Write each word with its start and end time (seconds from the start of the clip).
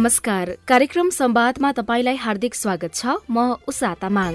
नमस्कार। 0.00 0.50
कार्यक्रम 0.68 1.08
संवादमा 1.10 1.72
तपाईँलाई 1.72 2.16
हार्दिक 2.16 2.54
स्वागत 2.54 2.94
छ। 2.94 3.06
म 3.30 3.52
उषा 3.68 3.94
तामाङ। 3.94 4.32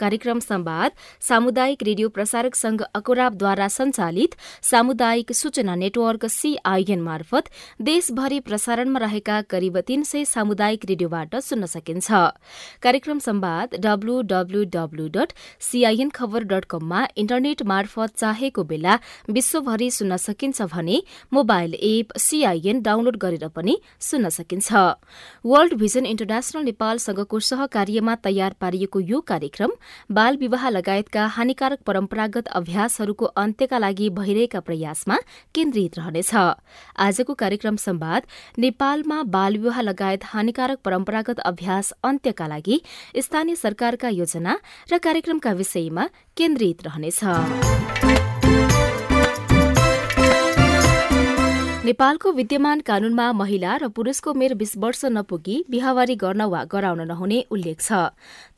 कार्यक्रम 0.00 0.38
संवाद 0.40 0.92
सामुदायिक 1.20 1.82
रेडियो 1.82 2.08
प्रसारक 2.08 2.54
संघ 2.54 2.80
अकोराबद्वारा 2.94 3.68
संचालित 3.70 4.34
सामुदायिक 4.62 5.32
सूचना 5.32 5.74
नेटवर्क 5.74 6.26
सीआईएन 6.30 7.00
मार्फत 7.02 7.48
देशभरि 7.82 8.40
प्रसारणमा 8.40 8.98
रहेका 8.98 9.40
करिब 9.50 9.78
तीन 9.88 10.02
सय 10.02 10.24
सामुदायिक 10.26 10.84
रेडियोबाट 10.84 11.36
सुन्न 11.38 11.66
सकिन्छ। 11.66 12.10
कार्यक्रम 12.82 13.18
संवाद 13.18 13.74
WWW 13.80 15.06
dot 15.14 15.32
CIN 15.60 16.10
khabar 16.14 16.44
dot 16.44 16.64
कममा 16.70 17.06
इन्टरनेट 17.16 17.62
मार्फत 17.66 18.16
चाहेको 18.16 18.64
बेला 18.64 18.98
विश्वभरि 19.30 19.90
सुन्न 19.90 20.16
सकिन्छ 20.18 20.62
भने 20.74 21.02
मोबाइल 21.32 21.74
एप 21.82 22.16
सीआईएन 22.18 22.82
डाउनलोड 22.82 23.16
गरेर 23.18 23.48
पनि 23.56 23.78
सुन्न 24.02 24.28
सकिन्छ। 24.30 24.72
वर्ल्ड 25.44 25.74
भिजन 25.80 26.06
इन्टरनेशनल 26.06 26.64
नेपालसँगको 26.64 27.40
सहकार्यमा 27.48 28.14
तयार 28.24 28.54
पारिएको 28.60 29.00
यो 29.02 29.20
कार्यक्रम 29.26 29.72
बाल 30.10 30.36
विवाह 30.36 30.68
लगायतका 30.68 31.26
हानिकारक 31.26 31.78
परम्परागत 31.86 32.46
अभ्यासहरूको 32.48 33.24
अन्त्यका 33.36 33.78
लागि 33.78 34.08
भइरहेका 34.10 34.60
प्रयासमा 34.60 35.16
केन्द्रित 35.54 35.98
रहनेछ। 35.98 36.34
आजको 36.98 37.34
कार्यक्रम 37.34 37.76
संवाद 37.76 38.22
नेपालमा 38.58 39.22
बाल 39.22 39.56
विवाह 39.56 39.80
लगायत 39.80 40.24
हानिकारक 40.24 40.78
परम्परागत 40.84 41.40
अभ्यास 41.40 41.92
अन्त्यका 42.04 42.46
लागि 42.46 42.80
स्थानीय 43.20 43.56
सरकारका 43.56 44.08
योजना 44.08 44.58
र 44.92 44.98
कार्यक्रमका 44.98 45.52
विषयमा 45.52 46.08
केन्द्रित 46.36 46.86
रहनेछ। 46.86 48.35
नेपालको 51.86 52.30
विद्यमान 52.32 52.80
कानूनमा 52.80 53.24
महिला 53.32 53.74
र 53.78 53.88
पुरूषको 53.94 54.32
मेर 54.34 54.54
बीस 54.58 54.72
वर्ष 54.76 55.04
नपुगी 55.06 55.56
बिहावारी 55.70 56.14
गर्न 56.18 56.42
वा 56.44 56.62
गराउन 56.66 57.00
नहुने 57.06 57.38
उल्लेख 57.48 57.80
छ। 57.80 57.98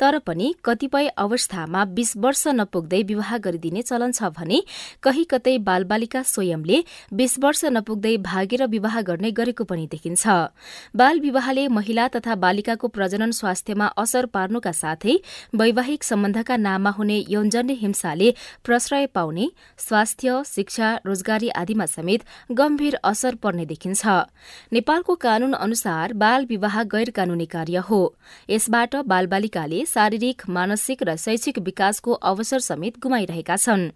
तर 0.00 0.18
पनि 0.24 0.54
कतिपय 0.64 1.08
अवस्थामा 1.18 1.84
बीस 1.92 2.12
वर्ष 2.16 2.44
नपुग्दै 2.50 3.02
विवाह 3.02 3.36
गरिदिने 3.38 3.82
चलन 3.82 4.12
छ 4.12 4.30
भने 4.32 4.60
कही 5.02 5.24
कतै 5.32 5.56
बालबालिका 5.66 6.22
स्वयंले 6.24 6.78
बीस 7.12 7.34
वर्ष 7.38 7.64
नपुग्दै 7.70 8.14
भागेर 8.22 8.64
विवाह 8.68 8.96
गर्ने 9.10 9.30
गरेको 9.32 9.64
पनि 9.66 9.84
देखिन्छ। 9.88 10.24
बाल 10.96 11.20
विवाहले 11.20 11.66
महिला 11.70 12.08
तथा 12.16 12.38
बालिकाको 12.46 12.92
प्रजनन 12.96 13.36
स्वास्थ्यमा 13.40 13.90
असर 14.04 14.30
पार्नुका 14.32 14.72
साथै 14.80 15.18
वैवाहिक 15.54 16.08
सम्बन्धका 16.10 16.56
नाममा 16.62 16.94
हुने 16.96 17.20
यौनजन्य 17.28 17.78
हिंसाले 17.84 18.32
प्रश्रय 18.64 19.06
पाउने 19.12 19.50
स्वास्थ्य 19.86 20.40
शिक्षा 20.54 20.96
रोजगारी 21.06 21.54
आदिमा 21.64 21.90
समेत 21.90 22.26
गम्भीर 22.64 23.00
असर 23.18 23.34
पर्ने 23.34 23.64
देखिन्छ। 23.66 24.06
नेपालको 24.72 25.14
कानून 25.18 25.52
अनुसार 25.56 26.12
बाल 26.14 26.44
विवाह 26.46 26.82
गैर 26.86 27.10
कानूनी 27.10 27.46
कार्य 27.48 27.82
हो। 27.84 28.00
यसबाट 28.50 28.94
बालबालिकाले 29.04 29.84
शारीरिक 29.84 30.42
मानसिक 30.48 31.02
र 31.02 31.16
शैक्षिक 31.18 31.58
विकासको 31.58 32.12
अवसर 32.22 32.58
समेत 32.60 32.98
गुमाइरहेका 33.02 33.56
छन्। 33.56 33.90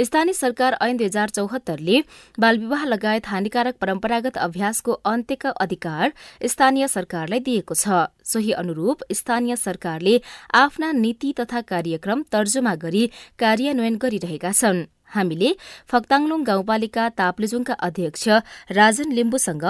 स्थानीय 0.00 0.32
सरकार 0.32 0.76
ऐन 0.80 0.96
दुई 0.96 1.06
हजार 1.06 1.28
चौहत्तरले 1.28 2.00
बालविवाह 2.38 2.84
लगायत 2.86 3.28
हानिकारक 3.28 3.76
परम्परागत 3.76 4.38
अभ्यासको 4.38 4.92
अन्त्यका 5.04 5.50
अधिकार 5.60 6.12
स्थानीय 6.46 6.88
सरकारलाई 6.88 7.40
दिएको 7.42 7.74
छ। 7.74 8.08
सोही 8.24 8.52
अनुरूप 8.56 9.04
स्थानीय 9.12 9.56
सरकारले 9.58 10.20
आफ्ना 10.56 10.92
नीति 10.94 11.34
तथा 11.40 11.60
कार्यक्रम 11.68 12.22
तर्जुमा 12.32 12.74
गरी 12.78 13.04
कार्यान्वयन 13.38 13.96
गरिरहेका 13.98 14.52
छन्। 14.52 14.86
हामीले 15.14 15.50
फक्ताङलुङ 15.92 16.42
गाउँपालिका 16.44 17.08
ताप्लेजुङका 17.20 17.74
अध्यक्ष 17.86 18.28
राजन 18.72 19.12
लिम्बुसँग 19.12 19.64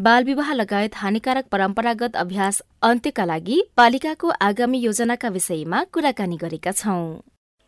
बालविवाह 0.00 0.52
लगायत 0.54 0.94
हानिकारक 0.96 1.46
परम्परागत 1.52 2.16
अभ्यास 2.16 2.62
अन्त्यका 2.82 3.24
लागि 3.24 3.58
पालिकाको 3.76 4.28
आगामी 4.42 4.78
योजनाका 4.80 5.28
विषयमा 5.36 5.84
कुराकानी 5.92 6.36
गरेका 6.36 6.72
छौं। 6.72 7.04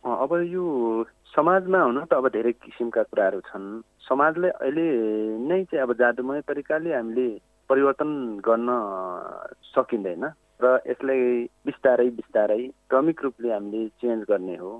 अब 0.03 0.31
यो 0.49 0.65
समाजमा 1.35 1.79
हुन 1.81 1.97
त 2.05 2.13
अब 2.13 2.27
धेरै 2.33 2.51
किसिमका 2.57 3.03
कुराहरू 3.03 3.39
छन्। 3.47 3.65
समाजले 4.09 4.49
अहिले 4.49 4.87
नै 5.47 5.63
चाहिँ 5.69 5.83
अब 5.83 5.93
जादुमय 6.01 6.41
तरिकाले 6.49 6.93
हामीले 6.93 7.27
परिवर्तन 7.69 8.11
गर्न 8.41 8.69
सकिँदैन। 9.75 10.23
र 10.59 10.69
यसलाई 10.87 11.19
बिस्तारै 11.65 12.09
बिस्तारै 12.15 12.61
क्रमिक 12.91 13.21
रूपले 13.23 13.51
हामीले 13.51 13.87
चेन्ज 14.03 14.23
गर्ने 14.29 14.55
हो। 14.59 14.71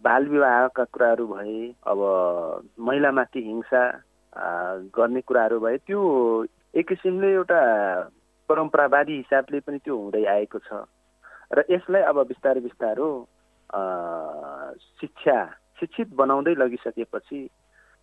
बाल 0.00 0.28
विवाहका 0.28 0.84
कुराहरू 0.88 1.26
भए 1.28 1.56
अब 1.92 2.00
महिलामाथि 2.80 3.40
हिंसा 3.48 3.82
गर्ने 4.96 5.20
कुराहरू 5.28 5.58
भए 5.60 5.76
त्यो 5.84 6.00
एक 6.74 6.88
किसिमले 6.88 7.32
एउटा 7.32 7.60
परम्परावादी 8.48 9.16
हिसाबले 9.16 9.60
पनि 9.60 9.78
त्यो 9.84 9.96
हुँदै 9.96 10.24
आएको 10.24 10.58
छ। 10.58 10.80
र 11.52 11.64
यसलाई 11.70 12.02
अब 12.08 12.22
बिस्तारै 12.32 12.60
बिस्तारो 12.68 13.08
शिक्षा 15.00 15.36
शिक्षित 15.80 16.16
बनाउँदै 16.16 16.54
लगिसकेपछि 16.56 17.40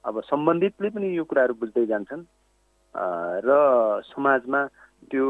अब 0.05 0.21
सम्बन्धितले 0.29 0.89
पनि 0.93 1.09
यो 1.17 1.23
कुराहरू 1.25 1.53
बुझ्दै 1.57 1.85
जान्छन्। 1.89 2.23
र 3.41 3.49
समाजमा 4.05 4.61
त्यो 5.09 5.27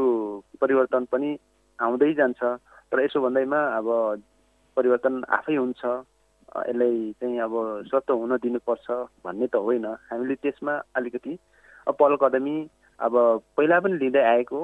परिवर्तन 0.60 1.04
पनि 1.08 1.30
आउँदै 1.78 2.12
जान्छ। 2.14 2.40
तर 2.90 3.00
यसो 3.04 3.20
भन्दैमा 3.20 3.60
अब 3.78 3.86
परिवर्तन 4.76 5.14
आफै 5.28 5.56
हुन्छ। 5.56 5.82
यसलाई 6.54 7.12
चाहिँ 7.20 7.38
अब 7.40 7.54
स्वत 7.90 8.10
हुन 8.10 8.36
दिनुपर्छ 8.38 8.86
भन्ने 9.24 9.46
त 9.46 9.56
होइन। 9.58 9.86
हामीले 10.10 10.34
त्यसमा 10.38 10.74
अलिकति 10.94 11.32
पहल 11.88 12.14
कदमी 12.22 12.56
अब 12.98 13.14
पहिला 13.56 13.80
पनि 13.80 13.96
लिँदै 13.98 14.22
आएको। 14.22 14.60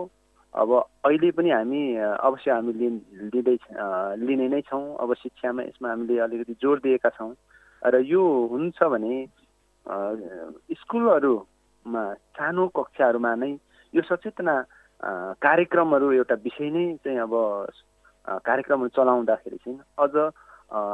अब 0.55 0.71
अहिले 1.07 1.31
पनि 1.31 1.51
हामी 1.51 1.83
अवश्य 1.99 2.51
हामी 2.51 2.73
लिँदै 2.73 3.57
लिने 4.23 4.47
नै 4.49 4.61
छौँ। 4.67 4.85
अब 5.03 5.15
शिक्षामा 5.15 5.63
यसमा 5.63 5.89
हामीले 5.91 6.19
अलिकति 6.19 6.55
जोड 6.63 6.79
दिएका 6.83 7.11
छौँ। 7.19 7.35
र 7.83 7.95
यो 8.07 8.23
हुन्छ 8.51 8.79
भने 8.83 9.15
स्कुलहरूमा 10.79 12.03
सानो 12.37 12.67
कक्षाहरूमा 12.77 13.35
नै 13.35 13.53
यो 13.95 14.03
सचेतना 14.03 14.55
कार्यक्रमहरू 15.03 16.13
एउटा 16.13 16.35
विषय 16.45 16.71
नै 16.71 16.85
चाहिँ 17.05 17.19
अब 17.19 17.33
कार्यक्रमहरू 18.45 18.89
चलाउँदाखेरि 18.97 19.57
चाहिँ 19.57 19.79
अझ 19.99 20.15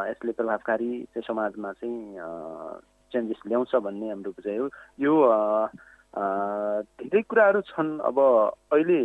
यसले 0.08 0.32
प्रभावकारी 0.32 0.90
चाहिँ 1.10 1.26
समाजमा 1.26 1.72
चाहिँ 1.72 1.98
चेन्जेस 3.12 3.40
ल्याउँछ 3.46 3.74
भन्ने 3.76 4.08
हाम्रो 4.08 4.30
बुझाइ 4.30 4.56
हो। 4.56 4.68
यो 4.98 5.12
धेरै 7.02 7.22
कुराहरू 7.22 7.60
छन्। 7.66 7.98
अब 8.00 8.18
अहिले 8.72 9.02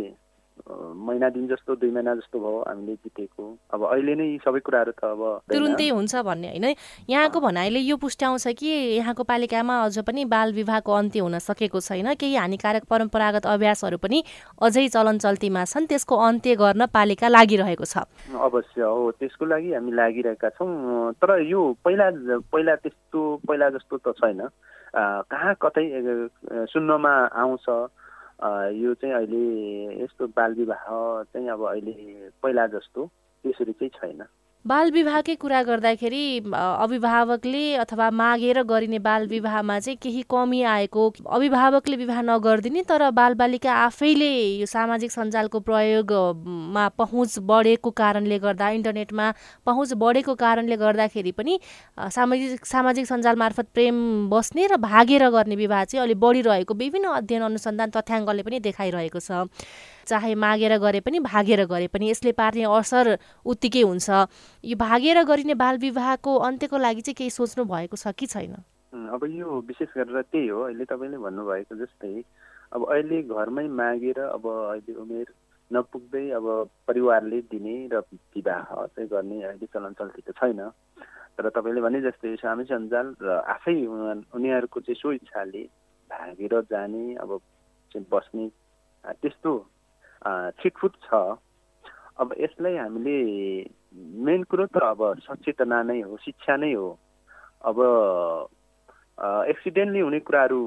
महिना 0.68 1.28
दिन 1.30 1.46
जस्तो 1.48 1.74
दुई 1.76 1.90
महिना 1.90 2.14
जस्तो 2.14 2.38
भयो 2.38 2.58
हामीले 2.68 2.94
जितेको 2.94 3.44
अब 3.74 3.84
अहिले 3.88 4.14
नै 4.14 4.26
सबै 4.44 4.60
कुराहरू 4.60 4.92
त 4.92 5.04
अब 5.04 5.22
तुरुन्तै 5.52 5.88
हुन्छ 5.88 6.14
भन्ने 6.22 6.48
होइन? 6.48 6.66
यहाँको 7.10 7.40
भनाइले 7.40 7.80
यो 7.80 7.96
पुष्ट्याउँछ 7.96 8.46
कि 8.60 8.68
यहाँको 9.00 9.22
पालिकामा 9.24 9.74
अझ 9.84 9.98
पनि 10.06 10.24
बाल 10.24 10.52
विवाहको 10.52 10.92
अन्त्य 10.92 11.20
हुन 11.20 11.38
सकेको 11.38 11.80
छैन? 11.80 12.14
केही 12.14 12.36
हानिकारक 12.36 12.84
परम्परागत 12.84 13.46
अभ्यासहरू 13.46 13.98
पनि 13.98 14.22
अझै 14.62 14.86
चलन 14.88 15.18
चल्तीमा 15.18 15.64
छन्। 15.64 15.86
त्यसको 15.86 16.16
अन्त्य 16.16 16.54
गर्न 16.56 16.86
पालिका 16.94 17.28
लागिरहेको 17.28 17.84
छ। 17.84 18.06
अवश्य 18.30 18.82
हो। 18.82 19.10
त्यसको 19.18 19.44
लागि 19.46 19.72
हामी 19.72 19.92
लागिरहेका 19.92 20.48
छौँ। 20.56 21.12
तर 21.18 21.42
यो 21.42 21.60
पहिला 21.84 22.06
पहिला 22.52 22.74
त्यस्तो 22.76 23.20
पहिला 23.48 23.70
जस्तो 23.76 23.96
त 23.98 24.14
छैन। 24.20 24.46
कहाँ 24.94 25.54
कतै 25.58 25.84
सुन्नमा 26.70 27.12
आउँछ। 27.32 27.66
यो 28.44 28.94
चाहिँ 28.94 29.14
अहिले 29.14 30.02
यस्तो 30.02 30.26
बाल 30.26 30.54
विवाह 30.54 30.86
चाहिँ 31.22 31.48
अब 31.48 31.62
अहिले 31.70 31.92
पहिला 32.42 32.66
जस्तो 32.66 33.06
त्यसरी 33.44 33.72
चाहिँ 33.72 33.90
छैन। 33.90 34.22
बाल 34.64 34.90
विवाहकै 34.94 35.34
कुरा 35.42 35.62
गर्दाखेरि 35.66 36.24
अभिभावकले 36.54 37.62
अथवा 37.82 38.10
मागेर 38.14 38.62
गरिने 38.62 38.98
बाल 39.02 39.26
विवाहमा 39.28 39.78
चाहिँ 39.78 39.96
केही 40.02 40.22
कमी 40.30 40.62
आएको 40.62 41.06
अभिभावकले 41.36 41.96
विवाह 41.96 42.20
नगरिदिने 42.22 42.82
तर 42.88 43.10
बालबालिका 43.10 43.72
आफैले 43.74 44.30
यो 44.60 44.66
सामाजिक 44.66 45.10
सञ्जालको 45.10 45.60
प्रयोगमा 45.66 46.88
पहुँच 46.98 47.38
बढेको 47.50 47.90
कारणले 47.90 48.38
गर्दा 48.38 48.68
इन्टरनेटमा 48.78 49.26
पहुँच 49.66 49.92
बढेको 50.04 50.34
कारणले 50.44 50.76
गर्दाखेरि 50.84 51.32
पनि 51.34 51.58
सामाजिक 51.98 52.64
सामाजिक 52.64 53.06
सञ्जाल 53.06 53.36
मार्फत 53.42 53.74
प्रेम 53.74 53.98
बस्ने 54.30 54.66
र 54.66 54.76
भागेर 54.86 55.28
गर्ने 55.38 55.56
विवाह 55.56 55.84
चाहिँ 55.84 56.04
अलिक 56.06 56.20
बढिरहेको 56.22 56.74
विभिन्न 56.84 57.18
अध्ययन 57.18 57.42
अनुसन्धान 57.50 57.90
तथ्याङ्कले 57.98 58.42
पनि 58.46 58.60
देखाइरहेको 58.70 59.20
छ। 59.20 59.42
चाहे 60.06 60.34
मागेर 60.34 60.76
गरे 60.78 61.00
पनि 61.00 61.18
भागेर 61.20 61.64
गरे 61.66 61.86
पनि 61.88 62.10
यसले 62.10 62.32
पार्ने 62.32 62.64
असर 62.64 63.16
उत्तिकै 63.46 63.82
हुन्छ। 63.82 64.08
यो 64.64 64.76
भागेर 64.76 65.22
गरिने 65.24 65.54
बाल 65.54 65.76
विवाहको 65.78 66.30
अन्त्यको 66.48 66.76
लागि 66.78 67.00
चाहिँ 67.02 67.16
केही 67.18 67.30
सोच्नु 67.30 67.64
भएको 67.64 67.96
छ 67.96 68.12
कि 68.12 68.26
छैन? 68.26 68.54
अब 68.92 69.24
यो 69.24 69.60
विशेष 69.68 69.88
गरेर 69.96 70.20
त्यही 70.32 70.48
हो। 70.48 70.60
अहिले 70.68 70.84
तपाईँले 70.84 71.18
भन्नुभएको 71.18 71.74
जस्तै 71.76 72.14
अब 72.72 72.80
अहिले 72.88 73.22
घरमै 73.24 73.66
मागेर 73.68 74.18
अब 74.20 74.44
अहिले 74.48 74.94
उमेर 75.00 75.28
नपुग्दै 75.70 76.24
अब 76.36 76.46
परिवारले 76.88 77.40
दिने 77.48 77.76
र 77.92 78.00
विवाह 78.36 78.68
चाहिँ 78.92 79.08
गर्ने 79.08 79.36
अहिले 79.42 79.66
चलन 79.72 79.92
चल्ती 79.96 80.22
त 80.28 80.36
छैन। 80.36 80.60
तर 81.32 81.48
तपाईँले 81.48 81.80
भने 81.80 82.00
जस्तै 82.04 82.36
सामाजिक 82.44 82.76
सञ्जाल 82.76 83.06
र 83.20 83.28
आफै 83.48 83.76
उनीहरूको 84.36 84.80
चाहिँ 84.84 85.00
सो 85.00 85.12
इच्छाले 85.16 85.62
भागेर 86.10 86.60
जाने 86.68 87.04
अब 87.16 87.30
चाहिँ 87.92 88.06
बस्ने 88.12 88.44
त्यस्तो 89.20 89.52
छिटफुट 90.22 90.92
छ। 91.04 91.14
अब 92.20 92.34
यसलाई 92.40 92.76
हामीले 92.76 93.16
मेन 94.26 94.42
कुरो 94.50 94.66
त 94.66 94.82
अब 94.86 95.00
सचेतना 95.26 95.82
नै 95.82 96.00
हो 96.00 96.16
शिक्षा 96.24 96.56
नै 96.56 96.72
हो। 96.72 96.88
अब 97.68 97.76
एक्सिडेन्टली 99.50 100.00
हुने 100.00 100.20
कुराहरू 100.26 100.60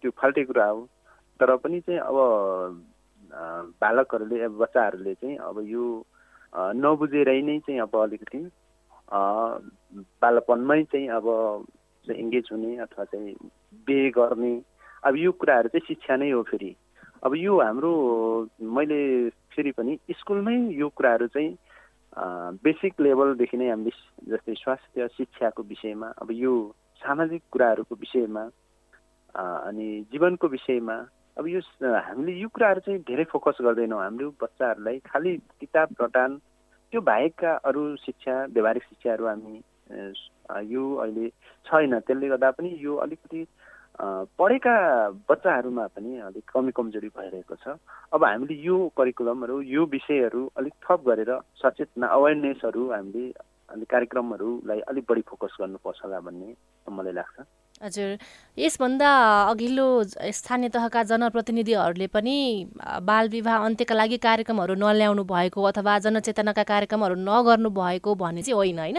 त्यो 0.00 0.10
फाल्टे 0.18 0.44
कुरा 0.44 0.66
हो। 0.66 0.80
तर 1.40 1.56
पनि 1.62 1.80
चाहिँ 1.80 2.00
अब 2.00 2.16
बालकहरूले 3.82 4.48
बच्चाहरूले 4.48 5.14
चाहिँ 5.14 5.36
अब 5.48 5.56
यो 5.68 5.84
नबुझेरै 6.78 7.40
नै 7.42 7.58
चाहिँ 7.66 7.80
अब 7.80 7.96
अलिकति 8.02 8.40
बालपनमै 10.22 10.82
चाहिँ 10.92 11.08
अब 11.18 11.26
इङ्गेज 12.06 12.48
हुने 12.52 12.76
अथवा 12.86 13.04
चाहिँ 13.04 13.34
बिहे 13.86 14.10
गर्ने। 14.16 14.54
अब 15.02 15.16
यो 15.16 15.32
कुराहरू 15.32 15.68
चाहिँ 15.68 15.86
शिक्षा 15.88 16.16
नै 16.16 16.30
हो 16.30 16.42
फेरि। 16.50 16.70
अब 17.24 17.34
यो 17.36 17.52
हाम्रो 17.60 17.90
मैले 18.76 19.00
फेरि 19.52 19.70
पनि 19.72 19.96
स्कुलमै 20.12 20.56
यो 20.76 20.88
कुराहरू 20.92 21.26
चाहिँ 21.32 21.56
बेसिक 22.60 23.00
लेभलदेखि 23.00 23.56
नै 23.56 23.68
हामीले 23.70 23.92
जस्तै 24.28 24.54
स्वास्थ्य 24.54 25.08
शिक्षाको 25.16 25.62
विषयमा 25.72 26.08
अब 26.20 26.28
यो 26.32 26.52
सामाजिक 27.02 27.42
कुराहरूको 27.52 27.94
विषयमा 27.96 28.44
अनि 29.34 29.88
जीवनको 30.12 30.48
विषयमा 30.48 30.96
अब 31.38 31.48
यो 31.48 31.60
हामीले 31.88 32.32
यो 32.40 32.48
कुराहरू 32.52 32.80
चाहिँ 32.84 33.00
धेरै 33.08 33.24
फोकस 33.32 33.58
गर्दैनौँ। 33.64 34.02
हाम्रो 34.02 34.30
बच्चाहरूलाई 34.42 34.98
खालि 35.08 35.36
किताब 35.60 35.88
रटान 36.00 36.36
त्यो 36.92 37.00
बाहेकका 37.00 37.52
अरू 37.64 37.82
शिक्षा 38.04 38.34
व्यवहारिक 38.52 38.82
शिक्षाहरू 38.84 39.26
हामी 39.26 39.56
यो 40.72 40.84
अहिले 40.94 41.28
छैन। 41.66 41.98
त्यसले 42.00 42.28
गर्दा 42.28 42.50
पनि 42.52 42.76
यो 42.84 42.94
अलिकति 43.00 43.40
पढेका 43.94 44.74
बच्चाहरूमा 45.30 45.86
पनि 45.86 46.18
अलिक 46.20 46.44
कमी 46.50 46.72
कमजोरी 46.74 47.08
भइरहेको 47.14 47.54
छ। 47.54 47.78
अब 48.12 48.24
हामीले 48.24 48.54
यो 48.54 48.76
करिकुलमहरू 48.98 49.60
यो 49.62 49.82
विषयहरू 49.86 50.42
अलिक 50.58 50.74
थप 50.82 51.00
गरेर 51.06 51.30
सचेतना 51.62 52.06
अवेरनेसहरू 52.06 52.82
हामीले 52.90 53.24
अनि 53.70 53.84
कार्यक्रमहरूलाई 53.86 54.80
अलिक 54.90 55.04
बढी 55.08 55.22
फोकस 55.30 55.56
गर्नुपर्छ 55.60 55.98
होला 56.04 56.20
भन्ने 56.20 56.48
मलाई 56.90 57.12
लाग्छ। 57.12 57.46
हजुर। 57.82 58.16
यसभन्दा 58.58 59.08
अघिल्लो 59.50 59.86
स्थानीय 60.30 60.68
तहका 60.68 61.02
जनप्रतिनिधिहरूले 61.02 62.06
पनि 62.06 62.36
बाल 63.02 63.28
विवाह 63.28 63.64
अन्त्यका 63.66 63.94
लागि 63.94 64.16
कार्यक्रमहरू 64.18 64.74
नल्याउनु 64.74 65.24
भएको 65.24 65.62
अथवा 65.62 65.98
जनचेतनाका 65.98 66.62
कार्यक्रमहरू 66.62 67.14
नगर्नु 67.18 67.70
भएको 67.70 68.14
भन्ने 68.14 68.42
चाहिँ 68.42 68.54
होइन 68.54 68.78
होइन? 68.78 68.98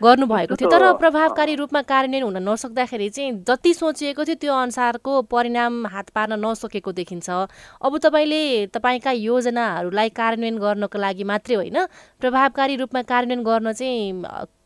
गर्नुभएको 0.00 0.56
थियो। 0.56 0.70
तर 0.70 0.84
प्रभावकारी 0.98 1.54
रूपमा 1.54 1.82
कार्यान्वयन 1.86 2.22
हुन 2.22 2.36
नसक्दाखेरि 2.48 3.08
चाहिँ 3.08 3.32
जति 3.48 3.74
सोचिएको 3.74 4.24
थियो 4.24 4.36
त्यो 4.42 4.54
अनुसारको 4.54 5.22
परिणाम 5.30 5.86
हात 5.86 6.10
पार्न 6.10 6.40
नसकेको 6.44 6.92
देखिन्छ। 6.92 7.30
अब 7.30 7.98
तपाईँले 7.98 8.66
तपाईँका 8.74 9.10
योजनाहरूलाई 9.10 10.08
कार्यान्वयन 10.10 10.58
गर्नको 10.58 10.98
लागि 10.98 11.24
मात्रै 11.24 11.54
होइन 11.54 11.78
प्रभावकारी 12.20 12.76
रूपमा 12.76 13.02
कार्यान्वयन 13.02 13.44
गर्न 13.44 13.72
चाहिँ 13.72 14.12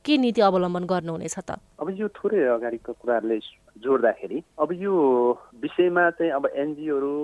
के 0.04 0.16
नीति 0.18 0.40
अवलम्बन 0.40 0.84
गर्नुहुनेछ 0.84 1.38
त? 1.38 1.56
अब 1.80 1.88
यो 1.96 2.08
थोरै 2.12 2.40
अगाडिको 2.54 2.92
कुराहरूले 2.92 3.38
जोड्दाखेरि 3.84 4.38
अब 4.60 4.72
यो 4.72 4.92
विषयमा 5.62 6.04
चाहिँ 6.18 6.32
अब 6.32 6.46
एनजिओहरू 6.54 7.14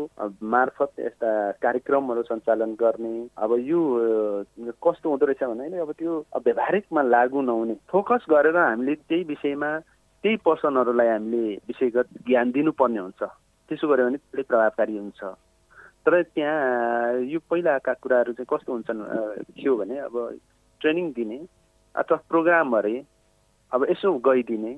मार्फत 0.42 0.90
यस्ता 1.00 1.30
कार्यक्रमहरू 1.62 2.22
सञ्चालन 2.22 2.72
गर्ने 2.80 3.14
अब 3.36 3.50
यो 3.60 3.80
कस्तो 4.84 5.06
हुँदो 5.10 5.26
रहेछ 5.26 5.42
भने 5.44 5.78
अब 5.78 5.92
त्यो 5.98 6.12
व्यवहारिकमा 6.46 7.02
लागू 7.02 7.40
नहुने। 7.40 7.74
फोकस 7.92 8.24
गरेर 8.30 8.56
हामीले 8.56 8.94
त्यही 9.08 9.22
विषयमा 9.30 9.70
त्यही 10.24 10.36
पर्सनहरूलाई 10.44 11.08
हामीले 11.08 11.44
विषयगत 11.68 12.08
ज्ञान 12.26 12.50
दिनुपर्ने 12.50 13.00
हुन्छ। 13.00 13.22
त्यसो 13.68 13.86
गऱ्यो 13.88 14.06
भने 14.08 14.18
धेरै 14.18 14.42
प्रभावकारी 14.48 14.96
हुन्छ। 14.98 15.20
तर 16.04 16.12
त्यहाँ 16.34 17.20
यो 17.28 17.38
पहिलाका 17.44 17.92
कुराहरू 18.02 18.32
चाहिँ 18.32 18.48
कस्तो 18.50 18.72
हुन्छन् 18.72 19.00
थियो 19.60 19.76
भने 19.76 19.96
अब 20.08 20.14
ट्रेनिङ 20.80 21.06
दिने 21.16 21.38
अथवा 21.94 22.16
प्रोग्राम 22.28 22.76
अरे 22.78 22.96
अब 23.72 23.86
यसो 23.90 24.12
गइदिने 24.26 24.72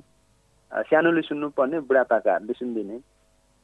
सानोले 0.72 1.22
सुन्नुपर्ने 1.22 1.80
बुढापाकाहरूले 1.88 2.52
सुनिदिने 2.52 2.98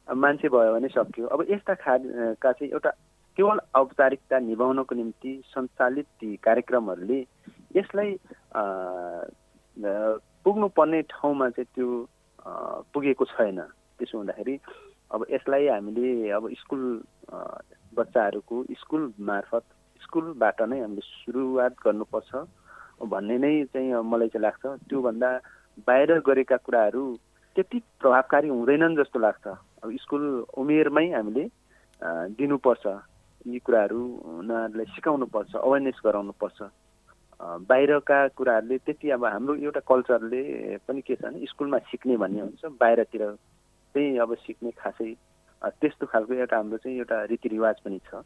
मान्छे 0.09 0.49
भयो 0.49 0.73
भने 0.73 0.89
सक्यो। 0.89 1.27
अब 1.27 1.45
यस्ता 1.51 1.75
खाका 1.75 2.53
चाहिँ 2.53 2.71
एउटा 2.73 2.91
केवल 3.37 3.59
औपचारिकता 3.77 4.39
निभाउनको 4.41 4.95
निम्ति 4.95 5.33
सञ्चालित 5.53 6.07
ती 6.21 6.37
कार्यक्रमहरूले 6.45 7.21
यसलाई 7.77 8.17
पुग्नुपर्ने 10.45 11.03
ठाउँमा 11.13 11.49
चाहिँ 11.51 11.69
त्यो 11.75 11.89
पुगेको 12.95 13.25
छैन। 13.25 13.61
त्यसो 13.99 14.19
हुँदाखेरि 14.19 14.55
अब 15.15 15.27
यसलाई 15.31 15.67
हामीले 15.69 16.31
अब 16.37 16.49
स्कुल 16.61 16.83
बच्चाहरूको 17.97 18.65
स्कुल 18.81 19.13
मार्फत 19.29 19.65
स्कुलबाट 20.03 20.61
नै 20.63 20.81
हामीले 20.81 21.03
सुरुवात 21.05 21.73
गर्नुपर्छ। 21.85 22.33
भन्ने 22.99 23.37
नै 23.39 23.53
चाहिँ 23.73 24.03
मलाई 24.03 24.29
चाहिँ 24.29 24.43
लाग्छ। 24.43 24.65
त्योभन्दा 24.89 25.31
बाहिर 25.87 26.19
गरेका 26.27 26.57
कुराहरू 26.67 27.03
त्यति 27.57 27.79
प्रभावकारी 28.01 28.49
हुँदैनन् 28.49 28.97
जस्तो 28.97 29.19
लाग्छ। 29.19 29.47
अब 29.83 29.89
स्कुल 30.03 30.23
उमेरमै 30.59 31.07
हामीले 31.13 31.45
दिनुपर्छ। 32.39 32.87
यी 33.47 33.59
कुराहरू 33.63 34.01
उनीहरूलाई 34.39 34.87
सिकाउनुपर्छ 34.95 35.55
अवेरनेस 35.57 35.99
गराउनुपर्छ। 36.05 36.59
बाहिरका 37.71 38.19
कुराहरूले 38.35 38.77
त्यति 38.83 39.11
अब 39.15 39.25
हाम्रो 39.25 39.55
एउटा 39.55 39.81
कल्चरले 39.87 40.43
पनि 40.87 41.01
के 41.07 41.15
छ 41.15 41.23
भने 41.23 41.47
स्कुलमा 41.47 41.79
सिक्ने 41.87 42.17
भन्ने 42.19 42.41
हुन्छ। 42.41 42.63
बाहिरतिर 42.83 43.23
चाहिँ 43.95 44.19
अब 44.19 44.35
सिक्ने 44.43 44.71
खासै 44.75 45.15
त्यस्तो 45.63 46.07
खालको 46.07 46.35
एउटा 46.35 46.57
हाम्रो 46.57 46.79
चाहिँ 46.83 46.99
एउटा 46.99 47.17
रीतिरिवाज 47.31 47.77
पनि 47.87 47.99
छ। 48.11 48.23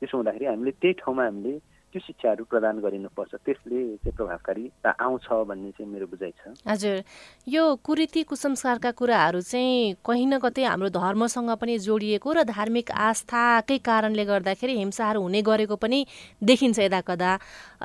त्यसो 0.00 0.16
हुँदाखेरि 0.16 0.46
हामीले 0.46 0.70
त्यही 0.80 0.94
ठाउँमा 1.04 1.24
हामीले 1.24 1.52
त्यो 1.90 2.00
शिक्षाहरू 2.00 2.44
प्रदान 2.46 2.78
गरिनुपर्छ। 2.80 3.34
त्यसले 3.42 3.78
चाहिँ 3.98 4.14
प्रभावकारिता 4.16 4.90
आउँछ 4.94 5.26
भन्ने 5.50 5.70
चाहिँ 5.74 5.90
मेरो 5.90 6.06
बुझाइ 6.06 6.32
छ। 6.38 6.54
हजुर। 6.66 7.02
यो 7.48 7.64
कुरीति 7.82 8.22
कुसंस्कारका 8.30 8.90
कुराहरू 8.94 9.40
चाहिँ 9.40 9.94
कहीँ 10.06 10.26
न 10.26 10.38
कतै 10.38 10.64
हाम्रो 10.64 10.88
धर्मसँग 10.94 11.50
पनि 11.58 11.78
जोडिएको 11.78 12.32
र 12.32 12.42
धार्मिक 12.46 12.90
आस्थाकै 12.90 13.78
कारणले 13.82 14.24
गर्दाखेरि 14.24 14.74
हिंसाहरू 14.78 15.20
हुने 15.20 15.42
गरेको 15.42 15.76
पनि 15.76 15.98
देखिन्छ 16.42 16.78
यदा 16.78 17.00
कदा 17.00 17.30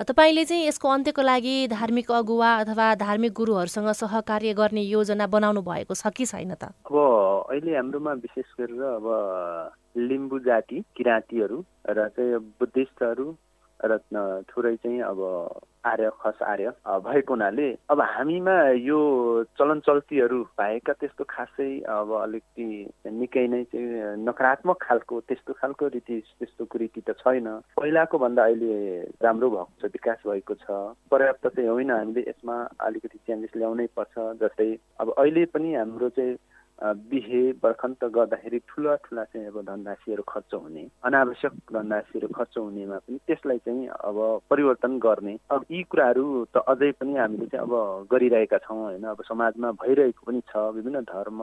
तपाईँले 0.05 0.45
चाहिँ 0.45 0.67
यसको 0.67 0.89
अन्त्यको 0.89 1.21
लागि 1.21 1.55
धार्मिक 1.73 2.11
अगुवा 2.11 2.49
अथवा 2.61 2.87
धार्मिक 2.95 3.33
गुरुहरूसँग 3.33 3.89
सहकार्य 3.91 4.53
गर्ने 4.53 4.81
योजना 4.85 5.25
बनाउनु 5.27 5.61
भएको 5.61 5.93
छ 5.93 6.13
कि 6.13 6.25
छैन 6.25 6.53
त? 6.53 6.69
अब 6.85 6.95
अहिले 7.49 7.75
हाम्रोमा 7.75 8.13
विशेष 8.21 8.53
गरेर 8.59 8.81
अब 8.81 9.07
लिम्बू 9.97 10.39
जाति 10.39 10.83
किराँतीहरू 10.95 11.57
र 11.89 12.07
चाहिँ 12.13 12.37
बुद्धिस्टहरू 12.59 13.25
र 13.85 13.97
थोरै 14.49 14.75
चाहिँ 14.75 15.01
अब 15.01 15.19
आर्य 15.85 16.09
खस 16.21 16.41
आर्य 16.41 16.69
भएको 17.05 17.33
हुनाले 17.33 17.67
अब 17.89 18.01
हामीमा 18.01 18.55
यो 18.81 18.99
चलन 19.57 19.79
चल्तीहरू 19.79 20.41
भएका 20.57 20.93
त्यस्तो 20.93 21.23
खासै 21.29 21.69
अब 21.85 22.13
अलिकति 22.21 22.67
निकै 23.11 23.47
नै 23.47 23.63
चाहिँ 23.63 24.15
नकारात्मक 24.25 24.77
खालको 24.81 25.19
त्यस्तो 25.21 25.53
खालको 25.53 25.87
रीति 25.87 26.19
त्यस्तो 26.39 26.65
कुरीति 26.65 27.01
त 27.01 27.13
छैन। 27.21 27.47
पहिलाको 27.77 28.17
भन्दा 28.17 28.43
अहिले 28.43 28.73
राम्रो 29.21 29.49
भएको 29.49 29.81
छ 29.81 29.91
विकास 29.93 30.19
भएको 30.27 30.53
छ। 30.55 30.65
पर्याप्त 31.11 31.47
चाहिँ 31.47 31.69
होइन 31.69 31.91
हामीले 31.91 32.21
यसमा 32.29 32.57
अलिकति 32.79 33.17
चेन्जेस 33.17 33.53
ल्याउनै 33.57 33.87
पर्छ 33.95 34.15
जस्तै 34.41 34.71
अब 34.99 35.13
अहिले 35.17 35.45
पनि 35.45 35.75
हाम्रो 35.75 36.09
चाहिँ 36.09 36.37
बिहे 36.83 37.41
बर्खन्त 37.63 38.03
गर्दाखेरि 38.05 38.59
ठुला 38.67 38.95
ठुला 38.95 39.23
चाहिँ 39.23 39.47
अब 39.47 39.61
धनराशिहरू 39.61 40.23
खर्च 40.27 40.53
हुने 40.53 40.83
अनावश्यक 41.03 41.53
धनराशिहरू 41.73 42.27
खर्च 42.27 42.57
हुनेमा 42.57 42.97
पनि 42.97 43.17
त्यसलाई 43.27 43.57
चाहिँ 43.57 43.87
अब 43.87 44.17
परिवर्तन 44.49 44.99
गर्ने। 44.99 45.37
अब 45.51 45.65
यी 45.71 45.83
कुराहरू 45.83 46.25
त 46.53 46.57
अझै 46.67 46.91
पनि 46.91 47.15
हामीले 47.15 47.45
चाहिँ 47.47 47.65
अब 47.67 48.07
गरिरहेका 48.11 48.57
छौँ 48.57 48.81
होइन। 48.83 49.03
अब 49.07 49.23
समाजमा 49.23 49.71
भइरहेको 49.71 50.25
पनि 50.27 50.41
छ 50.51 50.57
विभिन्न 50.75 51.01
धर्म 51.07 51.39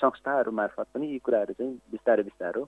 संस्थाहरू 0.00 0.52
मार्फत 0.52 0.86
पनि 0.94 1.06
यी 1.12 1.18
कुराहरू 1.18 1.52
चाहिँ 1.52 1.74
बिस्तारै 1.90 2.22
बिस्तारो 2.22 2.62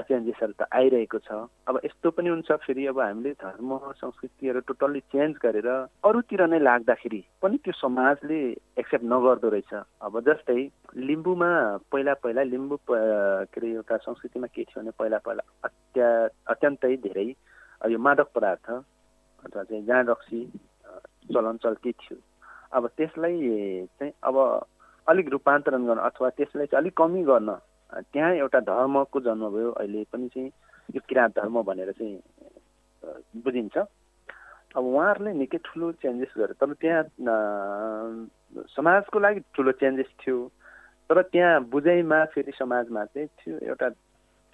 चेन्जेसहरू 0.00 0.52
त 0.58 0.66
आइरहेको 0.74 1.18
छ। 1.18 1.46
अब 1.68 1.80
यस्तो 1.84 2.10
पनि 2.10 2.28
हुन्छ 2.28 2.52
फेरि 2.66 2.86
अब 2.86 2.98
हामीले 3.00 3.32
धर्म 3.38 3.70
संस्कृतिहरू 3.94 4.60
टोटल्ली 4.66 5.00
चेन्ज 5.14 5.36
गरेर 5.42 5.68
अरूतिर 6.04 6.42
नै 6.46 6.58
लाग्दाखेरि 6.58 7.20
पनि 7.42 7.56
त्यो 7.64 7.72
समाजले 7.78 8.40
एक्सेप्ट 8.78 9.04
नगर्दो 9.04 9.48
रहेछ। 9.48 9.72
अब 10.02 10.20
जस्तै 10.26 10.60
लिम्बूमा 11.08 11.50
पहिला 11.92 12.14
पहिला 12.24 12.42
लिम्बू 12.42 12.76
के 12.90 12.94
अरे 12.94 13.70
एउटा 13.72 13.96
संस्कृतिमा 14.02 14.46
के 14.50 14.62
थियो 14.64 14.80
भने 14.80 14.90
पहिला 14.98 15.18
पहिला 15.22 15.42
अत्या 15.64 16.08
अत्यन्तै 16.52 16.96
धेरै 17.06 17.28
यो 17.92 17.98
मादक 17.98 18.28
पदार्थ 18.34 18.66
अथवा 18.70 19.62
चाहिँ 19.62 19.84
जाँड 19.86 20.10
रक्सी 20.10 20.40
चलन 21.32 21.56
चल्ती 21.62 21.92
थियो। 21.92 22.16
अब 22.72 22.86
त्यसलाई 22.96 23.38
चाहिँ 23.98 24.12
अब 24.22 24.36
अलिक 25.06 25.28
रूपान्तरण 25.28 25.84
गर्न 25.86 26.00
अथवा 26.00 26.28
त्यसलाई 26.38 26.66
चाहिँ 26.66 26.82
अलिक 26.82 26.96
कमी 26.96 27.22
गर्न 27.24 27.50
त्यहाँ 27.94 28.32
एउटा 28.34 28.60
धर्मको 28.60 29.20
जन्म 29.20 29.48
भयो 29.54 29.70
अहिले 29.70 30.04
पनि 30.12 30.28
चाहिँ 30.28 30.50
यो 30.94 31.00
किराँत 31.08 31.32
धर्म 31.38 31.62
भनेर 31.62 31.92
चाहिँ 31.92 32.18
बुझिन्छ। 33.44 33.76
अब 34.76 34.84
उहाँहरूले 34.84 35.32
निकै 35.38 35.58
ठुलो 35.64 35.92
चेन्जेस 36.02 36.32
गरे। 36.38 36.54
तर 36.58 36.72
त्यहाँ 36.82 37.04
समाजको 38.74 39.18
लागि 39.18 39.40
ठुलो 39.54 39.72
चेन्जेस 39.78 40.10
थियो। 40.20 40.38
तर 41.10 41.22
त्यहाँ 41.22 41.62
बुझाइमा 41.70 42.24
फेरि 42.34 42.52
समाजमा 42.58 43.04
चाहिँ 43.04 43.28
थियो 43.38 43.58
एउटा 43.70 43.88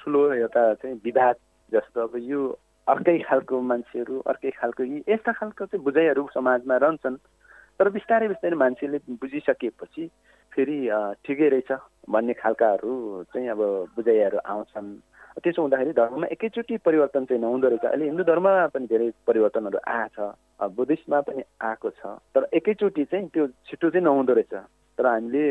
ठुलो 0.00 0.20
एउटा 0.34 0.62
चाहिँ 0.74 1.00
विवाद 1.04 1.36
जस्तो। 1.72 2.00
अब 2.00 2.16
यो 2.20 2.40
अर्कै 2.88 3.18
खालको 3.22 3.60
मान्छेहरू 3.60 4.20
अर्कै 4.26 4.50
खालको 4.60 4.82
यी 4.84 5.02
यस्ता 5.08 5.32
खालको 5.32 5.66
चाहिँ 5.66 5.84
बुझाइहरू 5.84 6.28
समाजमा 6.34 6.76
रहन्छन्। 6.76 7.16
तर 7.78 7.88
बिस्तारै 7.88 8.28
बिस्तारै 8.28 8.56
मान्छेले 8.60 8.98
बुझिसकेपछि 9.08 10.04
फेरि 10.52 10.78
ठिकै 11.24 11.48
रहेछ। 11.48 11.70
भन्ने 12.08 12.32
खालकाहरू 12.32 12.92
चाहिँ 13.32 13.48
अब 13.48 13.60
बुझाइहरू 13.96 14.38
आउँछन्। 14.38 14.88
त्यसो 15.42 15.62
हुँदाखेरि 15.62 15.92
धर्ममा 15.92 16.26
एकैचोटि 16.26 16.76
परिवर्तन 16.76 17.24
चाहिँ 17.24 17.42
नहुँदो 17.42 17.68
रहेछ। 17.68 17.84
अहिले 17.84 18.04
हिन्दू 18.04 18.24
धर्ममा 18.24 18.66
पनि 18.66 18.86
धेरै 18.86 19.10
परिवर्तनहरू 19.26 19.78
आएको 19.86 20.26
छ। 20.26 20.70
बुद्धिस्टमा 20.76 21.20
पनि 21.20 21.42
आएको 21.62 21.90
छ। 21.90 22.18
तर 22.34 22.48
एकैचोटि 22.52 23.04
चाहिँ 23.04 23.28
त्यो 23.28 23.46
छिटो 23.68 23.90
चाहिँ 23.90 24.04
नहुँदो 24.04 24.32
रहेछ। 24.32 24.54
तर 25.00 25.06
हामीले 25.08 25.42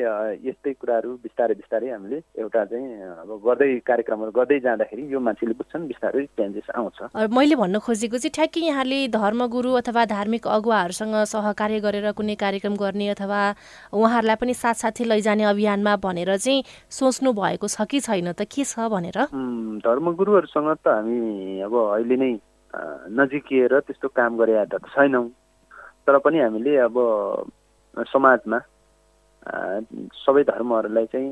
यस्तै 0.46 0.72
कुराहरू 0.78 1.12
बिस्तारै 1.26 1.54
बिस्तारै 1.58 1.90
हामीले 1.90 2.18
एउटा 2.38 2.62
चाहिँ 2.70 2.86
अब 3.26 3.30
गर्दै 3.42 3.70
कार्यक्रमहरू 3.82 4.32
गर्दै 4.38 4.60
जाँदाखेरि 4.62 5.04
यो 5.10 5.20
मान्छेले 5.26 5.54
बुझ्छन् 5.58 5.88
बिस्तारै 5.90 6.26
चेन्जेस 6.38 6.70
आउँछ। 6.78 7.18
मैले 7.34 7.56
भन्न 7.58 7.82
खोजेको 7.82 8.18
चाहिँ 8.22 8.34
ठ्याक्कै 8.38 8.62
यहाँले 8.70 9.00
धर्मगुरु 9.10 9.72
अथवा 9.82 10.06
धार्मिक 10.14 10.46
अगुवाहरूसँग 10.46 11.16
सहकार्य 11.34 11.80
गरेर 11.82 12.08
कुनै 12.14 12.36
कार्यक्रम 12.38 12.76
गर्ने 12.78 13.10
अथवा 13.18 13.42
उहाँहरूलाई 13.98 14.38
पनि 14.38 14.54
साथसाथै 14.54 15.10
लैजाने 15.10 15.44
अभियानमा 15.50 15.96
भनेर 15.98 16.38
चाहिँ 16.38 16.64
सोच्नु 16.94 17.34
भएको 17.34 17.68
छ 17.74 17.90
कि 17.90 18.00
छैन 18.06 18.30
त? 18.38 18.46
के 18.46 18.64
छ 18.70 18.86
भनेर? 18.86 19.18
धर्मगुरुहरूसँग 19.82 20.70
त 20.86 20.88
हामी 20.94 21.66
अब 21.66 21.74
अहिले 21.74 22.18
नै 22.22 22.32
नजिकिएर 23.18 23.74
त्यस्तो 23.82 24.08
काम 24.14 24.38
गरेका 24.38 24.78
त 24.78 24.86
छैनौँ। 24.94 25.26
तर 26.06 26.18
पनि 26.22 26.38
हामीले 26.38 26.78
अब 26.86 26.96
समाजमा 28.14 28.60
सबै 29.50 30.44
धर्महरूलाई 30.46 31.06
चाहिँ 31.14 31.30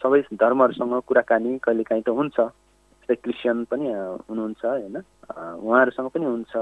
सबै 0.00 0.20
धर्महरूसँग 0.34 0.94
कुराकानी 1.08 1.58
कहिलेकाहीँ 1.64 2.02
त 2.02 2.08
हुन्छ। 2.08 2.38
जस्तै 2.40 3.14
क्रिस्चियन 3.20 3.64
पनि 3.68 3.88
हुनुहुन्छ 4.28 4.64
होइन? 4.64 4.96
उहाँहरूसँग 5.60 6.08
पनि 6.08 6.24
हुन्छ। 6.24 6.52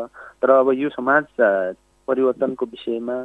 तर 0.43 0.51
अब 0.51 0.69
यो 0.75 0.89
समाज 0.91 1.25
परिवर्तनको 2.09 2.67
विषयमा 2.67 3.17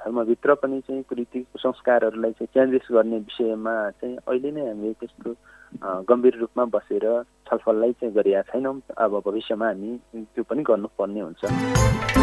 धर्मभित्र 0.00 0.54
पनि 0.62 0.80
चाहिँ 0.86 1.02
कुरीति 1.10 1.40
कुसंस्कारहरूलाई 1.52 2.32
चाहिँ 2.38 2.52
चेन्जेस 2.54 2.86
गर्ने 2.94 3.18
विषयमा 3.26 3.74
चाहिँ 3.98 4.16
अहिले 4.22 4.50
नै 4.54 4.66
हामीले 4.66 4.92
त्यस्तो 5.02 5.34
गम्भीर 6.06 6.34
रूपमा 6.40 6.64
बसेर 6.74 7.06
छलफललाई 7.50 7.92
चाहिँ 7.98 8.14
गरिरहेका 8.14 8.52
छैनौँ। 8.54 8.80
अब 8.96 9.20
भविष्यमा 9.26 9.66
हामी 9.66 9.90
त्यो 10.14 10.42
पनि 10.46 10.62
गर्नुपर्ने 10.62 11.20
हुन्छ। 11.20 12.19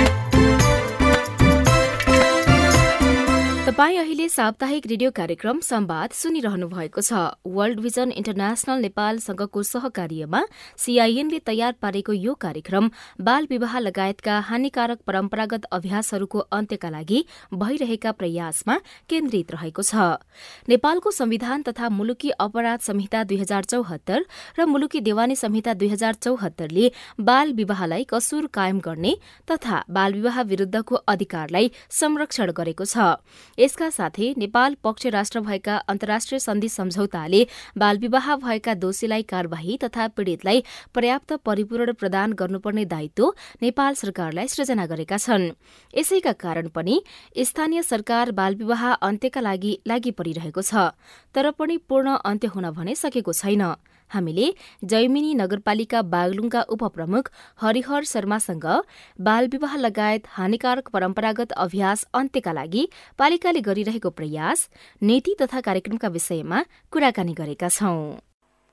तपाईँ 3.68 3.98
अहिले 4.00 4.28
साप्ताहिक 4.30 4.86
रेडियो 4.88 5.10
कार्यक्रम 5.12 5.60
संवाद 5.60 6.12
सुनिरहनु 6.16 6.68
भएको 6.68 7.02
छ। 7.04 7.36
वर्ल्ड 7.46 7.80
भिजन 7.84 8.12
इन्टरनेशनल 8.12 8.80
नेपालसँगको 8.82 9.64
सहकार्यमा 9.64 10.42
सीआईएनले 10.80 11.40
तयार 11.44 11.74
पारेको 11.82 12.14
यो 12.16 12.34
कार्यक्रम 12.40 12.90
बाल 13.20 13.48
विवाह 13.50 13.78
लगायतका 13.80 14.40
हानिकारक 14.50 15.00
परम्परागत 15.04 15.66
अभ्यासहरूको 15.70 16.40
अन्त्यका 16.50 16.90
लागि 16.90 17.20
भइरहेका 17.54 18.12
प्रयासमा 18.14 18.78
केन्द्रित 19.10 19.52
रहेको 19.52 19.84
छ। 19.84 20.16
नेपालको 20.72 21.12
संविधान 21.12 21.68
तथा 21.68 21.90
मुलुकी 21.90 22.32
अपराध 22.40 22.88
संहिता 22.88 23.24
दुई 23.26 23.38
हजार 23.44 23.68
चौहत्तर 23.68 24.24
र 24.60 24.66
मुलुकी 24.66 25.04
देवानी 25.10 25.36
संहिता 25.36 25.74
दुई 25.76 25.90
हजार 25.90 26.22
चौहत्तरले 26.22 26.92
बाल 27.20 27.54
विवाहलाई 27.60 28.08
कसुर 28.08 28.48
कायम 28.54 28.80
गर्ने 28.80 29.14
तथा 29.52 29.84
बाल 29.92 30.14
विवाह 30.14 30.42
विरूद्धको 30.56 31.04
अधिकारलाई 31.10 31.72
संरक्षण 32.00 32.52
गरेको 32.56 32.86
छ। 32.88 33.12
यसका 33.58 33.90
साथै 33.90 34.28
नेपाल 34.38 34.76
पक्ष 34.84 35.06
राष्ट्र 35.08 35.40
भएका 35.40 35.76
अन्तर्राष्ट्रिय 35.90 36.40
सन्धि 36.40 36.70
सम्झौताले 36.70 37.42
बालविवाह 37.78 38.36
भएका 38.38 38.74
दोषीलाई 38.76 39.24
कार्यवाही 39.24 39.78
तथा 39.84 40.08
पीड़ितलाई 40.10 40.64
पर्याप्त 40.96 41.34
परिपूरण 41.46 41.92
प्रदान 41.94 42.34
गर्नुपर्ने 42.34 42.86
दायित्व 42.86 43.34
नेपाल 43.62 43.94
सरकारलाई 43.96 44.48
सृजना 44.48 44.86
गरेका 44.86 45.18
छन्। 45.18 45.50
यसैका 45.94 46.34
कारण 46.38 46.68
पनि 46.70 47.02
स्थानीय 47.44 47.82
सरकार 47.84 48.32
बालविवाह 48.32 48.88
अन्त्यका 48.94 49.42
लागि 49.42 49.78
लागि 49.88 50.12
परिरहेको 50.14 50.62
छ 50.62 50.90
तर 51.36 51.52
पनि 51.52 51.78
पूर्ण 51.90 52.18
अन्त्य 52.26 52.48
हुन 52.48 52.70
भने 52.72 52.96
सकेको 52.96 53.34
छैन। 53.34 53.64
हामीले 54.10 54.48
जैमिनी 54.86 55.34
नगरपालिका 55.36 56.02
बागलुङका 56.14 56.62
उपप्रमुख 56.70 57.32
हरिहर 57.62 58.04
शर्मासँग 58.06 58.68
बालविवाह 59.22 59.76
लगायत 59.78 60.28
हानिकारक 60.30 60.90
परम्परागत 60.90 61.52
अभ्यास 61.60 62.06
अन्त्यका 62.14 62.52
लागि 62.52 62.88
पालिकाले 63.20 63.62
गरिरहेको 63.62 64.10
प्रयास 64.12 64.70
नीति 65.02 65.36
तथा 65.42 65.62
कार्यक्रमका 65.62 66.08
विषयमा 66.10 66.64
कुराकानी 66.92 67.34
गरेका 67.34 67.70
छौं। 67.70 68.00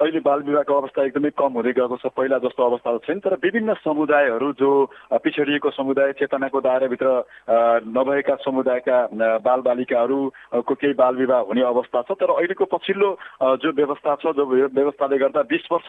अहिले 0.00 0.20
बाल 0.20 0.40
विवाहको 0.42 0.74
अवस्था 0.74 1.02
एकदमै 1.06 1.30
कम 1.38 1.52
हुँदै 1.54 1.72
गएको 1.72 1.96
छ 1.96 2.10
पहिला 2.12 2.38
जस्तो 2.42 2.62
अवस्था 2.64 2.96
छैन। 3.06 3.18
तर 3.22 3.34
विभिन्न 3.38 3.74
समुदायहरू 3.78 4.48
जो 4.58 4.70
पिछडिएको 5.22 5.70
समुदाय 5.70 6.12
चेतनाको 6.18 6.60
दायराभित्र 6.60 7.06
नभएका 7.94 8.34
समुदायका 8.42 8.96
बालबालिकाहरूको 9.38 10.74
केही 10.74 10.94
बाल 10.98 11.14
विवाह 11.16 11.40
हुने 11.46 11.62
अवस्था 11.62 12.02
छ। 12.02 12.18
तर 12.18 12.30
अहिलेको 12.34 12.64
पछिल्लो 12.74 13.10
जो 13.62 13.70
व्यवस्था 13.70 14.14
छ 14.18 14.34
जो 14.34 14.44
व्यवस्थाले 14.50 15.18
गर्दा 15.18 15.42
बिस 15.46 15.64
वर्ष 15.72 15.88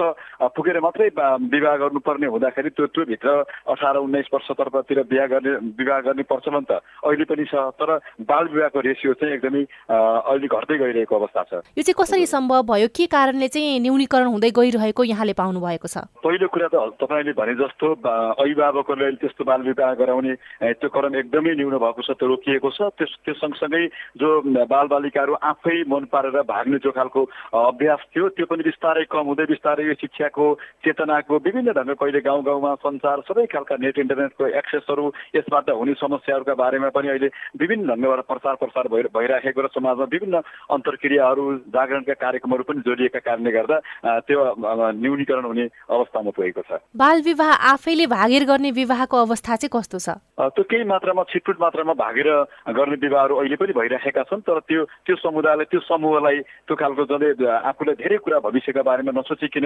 पुगेर 0.54 0.80
मात्रै 0.86 1.10
विवाह 1.50 1.76
गर्नुपर्ने 1.84 2.28
हुँदाखेरि 2.30 2.70
त्यो 2.78 2.86
त्योभित्र 2.94 3.30
अठार 3.74 3.96
उन्नाइस 4.06 4.30
वर्षतर्फतिर 4.34 5.02
बिहा 5.10 5.26
गर्ने 5.34 5.56
विवाह 5.82 6.00
गर्ने 6.06 6.24
प्रचलन 6.30 6.64
त। 6.70 6.78
अहिले 7.02 7.26
पनि 7.26 7.46
छ 7.50 7.74
तर 7.82 7.98
बाल 8.22 8.54
विवाहको 8.54 8.80
रेसियो 8.86 9.14
चाहिँ 9.18 9.34
एकदमै 9.34 9.66
अहिले 9.90 10.48
घट्दै 10.48 10.78
गइरहेको 10.78 11.16
अवस्था 11.16 11.42
छ। 11.50 11.54
यो 11.74 11.82
चाहिँ 11.82 11.98
कसरी 11.98 12.26
सम्भव 12.30 12.62
भयो? 12.70 12.88
के 12.94 13.06
कारणले 13.10 13.48
चाहिँ 13.50 13.94
न्यूनीकरण 13.96 14.28
हुँदै 14.28 14.50
गइरहेको 14.52 15.04
यहाँले 15.06 15.34
पाउनु 15.34 15.60
भएको 15.62 15.88
छ। 15.88 16.04
पहिलो 16.20 16.48
कुरा 16.52 16.68
त 16.68 16.75
तपाईँले 17.00 17.32
भने 17.32 17.54
जस्तो 17.56 17.88
अभिभावकको 18.36 18.94
लागि 18.94 19.18
त्यस्तो 19.24 19.44
बाल 19.48 19.62
विवाह 19.64 19.94
गराउने 19.96 20.34
त्यो 20.75 20.90
क्रम 20.92 21.16
एकदमै 21.16 21.54
न्यून 21.56 21.75
भएको 21.80 22.02
छ 22.04 22.12
त्यो 22.12 22.28
रोकिएको 22.28 22.70
छ। 22.75 22.92
त्यस 22.92 23.12
त्यो 23.24 23.34
सँगसँगै 23.40 23.84
जो 24.20 24.28
बालबालिकाहरू 24.68 25.34
आफै 25.42 25.78
मन 25.88 26.04
पारेर 26.12 26.44
भाग्ने 26.44 26.78
जो 26.84 26.92
खालको 26.92 27.22
अभ्यास 27.56 28.02
थियो 28.12 28.30
त्यो 28.36 28.46
पनि 28.46 28.64
बिस्तारै 28.68 29.06
कम 29.08 29.25
हुँदै 29.32 29.46
बिस्तारै 29.48 29.88
शिक्षाको 29.96 30.46
चेतनाको 30.84 31.36
विभिन्न 31.40 31.72
ढङ्ग 31.72 31.96
कहिले 31.96 32.20
गाउँ 32.22 32.44
गाउँमा 32.44 32.72
सञ्चार 32.84 33.24
सबै 33.24 33.48
खालका 33.48 33.75
नेट 33.80 34.00
इन्टरनेटको 34.04 34.44
एक्सेसहरू 34.60 35.06
यसबाट 35.36 35.72
हुने 35.72 35.94
समस्याहरूका 35.96 36.54
बारेमा 36.54 36.90
पनि 36.92 37.08
अहिले 37.10 37.30
विभिन्न 37.56 37.88
ढङ्गबाट 37.88 38.28
प्रचार 38.28 38.56
प्रसार 38.60 38.92
भइराखेको 38.92 39.62
र 39.62 39.68
समाजमा 39.72 40.12
विभिन्न 40.12 40.44
अन्तर्क्रियाहरू 40.70 41.44
जागरणका 41.72 42.20
कार्यक्रमहरू 42.20 42.64
पनि 42.68 42.86
जोडिएका 42.86 43.20
कारणले 43.22 43.52
गर्दा 43.52 43.78
त्यो 44.25 44.39
न्यूनीकरण 44.58 45.46
हुने 45.46 45.65
अवस्थामा 45.65 46.32
पुगेको 46.36 46.62
छ। 46.62 46.80
बाल 46.96 47.22
विवाह 47.22 47.51
आफैले 47.72 48.06
भागेर 48.08 48.44
गर्ने 48.46 48.72
विवाहको 48.72 49.18
अवस्था 49.18 49.56
चाहिँ 49.56 49.74
कस्तो 49.74 49.98
छ? 50.00 50.10
त्यो 50.36 50.63
केही 50.63 50.84
मात्रामा 50.84 51.24
छिटफुट 51.32 51.58
मात्रामा 51.62 51.94
भागेर 51.96 52.30
गर्ने 52.75 52.98
विवाहहरू 53.01 53.36
अहिले 53.36 53.56
पनि 53.56 53.74
भइरहेका 53.74 54.24
छन् 54.30 54.46
तर 54.46 54.60
त्यो 54.68 54.84
त्यो 55.06 55.15
समुदायलाई 55.15 55.65
त्यो 55.72 55.80
समूहलाई 55.88 56.38
त्यो 56.68 56.75
खालको 56.75 57.04
जसले 57.08 57.30
आफूलाई 57.42 57.96
धेरै 57.96 58.18
कुरा 58.22 58.39
भविष्यका 58.46 58.82
बारेमा 58.84 59.12
नसोचिकन 59.15 59.65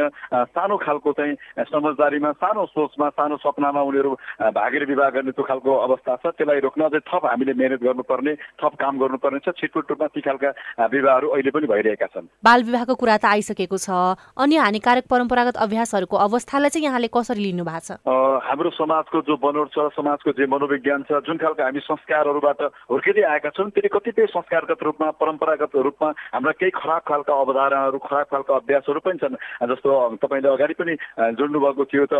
सानो 0.54 0.76
खालको 0.78 1.12
चाहिँ 1.20 1.66
समझदारीमा 1.70 2.32
सानो 2.40 2.66
सोचमा 2.70 3.10
सानो 3.18 3.38
सपनामा 3.44 3.82
उनीहरू 3.82 4.12
भागेर 4.54 4.86
विवाह 4.86 5.10
गर्ने 5.10 5.32
त्यो 5.32 5.44
खालको 5.44 5.72
अवस्था 5.90 6.16
छ। 6.16 6.26
त्यसलाई 6.38 6.60
रोक्न 6.66 6.82
चाहिँ 6.90 7.06
थप 7.10 7.26
हामीले 7.26 7.54
मेहनत 7.54 7.82
गर्नुपर्ने 7.84 8.34
थप 8.62 8.74
काम 8.80 8.94
गर्नुपर्ने 9.00 9.40
छ। 9.40 9.50
छिटफुट 9.60 9.90
रूपमा 9.90 10.08
ती 10.14 10.22
खालका 10.22 10.50
विवाहहरू 10.88 11.28
अहिले 11.30 11.52
पनि 11.52 11.68
भइरहेका 11.68 12.08
छन्। 12.14 12.30
बाल 12.46 12.64
विवाहको 12.64 12.94
कुरा 12.96 13.18
त 13.18 13.26
आइसकेको 13.26 13.78
छ। 13.78 13.90
अन्य 14.38 14.58
हानिकारक 14.60 15.06
परम्परागत 15.10 15.58
अभ्यासहरूको 15.60 16.18
अवस्थालाई 16.20 16.70
चाहिँ 16.70 16.86
यहाँले 16.86 17.10
कसरी 17.14 17.44
लिनु 17.44 17.64
भएको 17.64 17.80
छ 17.88 18.18
हाम्रो 18.50 18.70
समाजको 18.74 19.22
जो 19.28 19.36
बनोट 19.38 19.70
छ 19.74 19.88
समाजको 19.96 20.32
जे 20.38 20.46
मनोविज्ञान 20.48 21.04
छ 21.10 21.22
जुन 21.28 21.38
खालको 21.38 21.64
हामी 21.64 21.80
संस्कारहरूबाट 21.86 22.62
हुर्किँदै 22.92 23.24
आएका 23.30 23.50
छौँ 23.58 23.70
त्यसले 23.70 23.90
कतिपय 23.90 24.26
संस्कारगत 24.34 24.84
रूपमा 24.84 25.10
परम्परागत 25.20 25.76
रूपमा 25.76 26.10
हाम्रा 26.34 26.52
केही 26.60 26.72
खराब 26.76 27.02
खालका 27.08 27.34
अवधारणाहरू 27.34 27.98
खराब 28.00 28.26
खालका 28.32 28.56
अभ्यासहरू 28.56 29.00
पनि 29.06 29.18
छन्। 29.20 29.36
जस्तो 29.70 29.90
तपाईँले 30.24 30.50
अगाडि 30.50 30.74
पनि 30.80 30.94
जोड्नु 31.38 31.60
भएको 31.60 31.84
थियो 31.92 32.06
त 32.10 32.14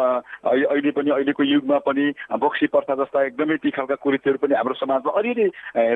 अहिले 0.46 0.92
पनि 0.92 1.10
अहिलेको 1.12 1.44
युगमा 1.44 1.78
पनि 1.88 2.06
बक्सी 2.40 2.68
प्रथा 2.74 2.96
जस्ता 3.02 3.24
एकदमै 3.30 3.58
ती 3.64 3.70
खालका 3.72 3.96
कुरीतिहरू 4.04 4.38
पनि 4.44 4.54
हाम्रो 4.56 4.76
समाजमा 4.80 5.12
अलिअलि 5.20 5.48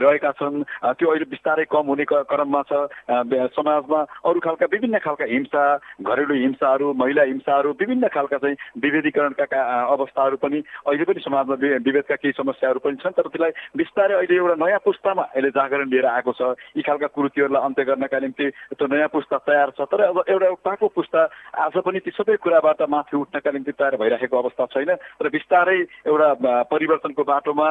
रहेका 0.04 0.32
छन्। 0.40 0.64
त्यो 0.98 1.08
अहिले 1.10 1.32
बिस्तारै 1.34 1.66
कम 1.70 1.86
हुने 1.92 2.06
क्रममा 2.10 2.62
छ। 2.70 2.72
समाजमा 3.54 4.00
अरू 4.26 4.40
खालका 4.40 4.66
विभिन्न 4.72 5.00
खालका 5.06 5.26
हिंसा 5.26 5.64
घरेलु 6.02 6.34
हिंसाहरू 6.34 6.94
महिला 6.94 7.24
हिंसाहरू 7.24 7.70
विभिन्न 7.80 8.08
खालका 8.14 8.38
चाहिँ 8.38 8.56
विभेदीकरणका 8.84 9.46
अवस्थाहरू 9.94 10.38
पनि 10.44 10.60
अहिले 10.88 11.06
पनि 11.06 11.20
समाजमा 11.26 11.56
विभेदका 11.86 12.16
केही 12.16 12.34
समस्याहरू 12.38 12.80
पनि 12.84 12.98
छन् 13.04 13.18
तर 13.18 13.28
त्यसलाई 13.28 13.52
बिस्तारै 13.78 14.16
अहिले 14.16 14.36
एउटा 14.36 14.56
नयाँ 14.66 14.80
पुस्तामा 14.86 15.24
अहिले 15.34 15.50
जागरण 15.54 15.90
लिएर 15.90 16.06
आएको 16.06 16.32
छ। 16.34 16.42
यी 16.78 16.82
खालका 16.82 17.08
कुरुतिहरूलाई 17.16 17.64
अन्त्य 17.64 17.84
गर्नका 17.84 18.20
निम्ति 18.20 18.46
त्यो 18.78 18.88
नयाँ 18.88 19.10
पुस्ता 19.14 19.38
तयार 19.48 19.70
छ। 19.78 19.88
तर 19.88 20.02
अब 20.10 20.24
एउटा 20.28 20.50
पाको 20.64 20.88
पुस्ता 20.96 21.22
आज 21.64 21.78
पनि 21.86 22.00
ती 22.00 22.12
सबै 22.12 22.36
कुराबाट 22.44 22.82
माथि 22.90 23.18
उठ्नका 23.18 23.52
निम्ति 23.52 23.72
तयार 23.72 23.96
भइरहेको 24.02 24.36
अवस्था 24.38 24.66
छैन 24.74 24.92
र 25.22 25.30
बिस्तारै 25.30 25.78
एउटा 26.10 26.30
परिवर्तनको 26.68 27.24
बाटोमा 27.24 27.68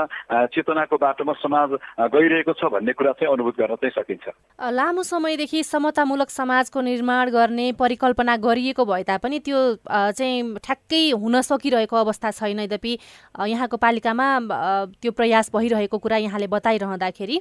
चेतनाको 0.54 0.96
बाटोमा 0.96 1.32
समाज 1.42 1.70
गइरहेको 2.14 2.52
छ 2.52 2.70
भन्ने 2.72 2.92
कुरा 2.92 3.12
चाहिँ 3.18 3.32
अनुभूत 3.32 3.56
गर्न 3.58 3.74
चाहिँ 3.76 3.94
सकिन्छ। 3.98 4.26
लामो 4.72 5.02
समयदेखि 5.02 5.62
समतामूलक 5.64 6.30
समाजको 6.30 6.80
निर्माण 6.82 7.30
गर्ने 7.30 7.66
परिकल्पना 8.02 8.36
गरिएको 8.36 8.84
भए 8.84 9.02
तापनि 9.06 9.38
त्यो 9.46 9.58
चाहिँ 9.86 10.58
ठ्याक्कै 10.58 11.10
हुन 11.14 11.40
सकिरहेको 11.40 11.96
अवस्था 11.96 12.30
छैन। 12.30 12.60
यद्यपि 12.60 12.98
यहाँको 13.46 13.76
पालिकामा 13.78 14.26
त्यो 14.98 15.12
प्रयास 15.14 15.50
भइरहेको 15.54 15.98
कुरा 15.98 16.16
यहाँले 16.26 16.46
बताइरहँदाखेरि 16.50 17.40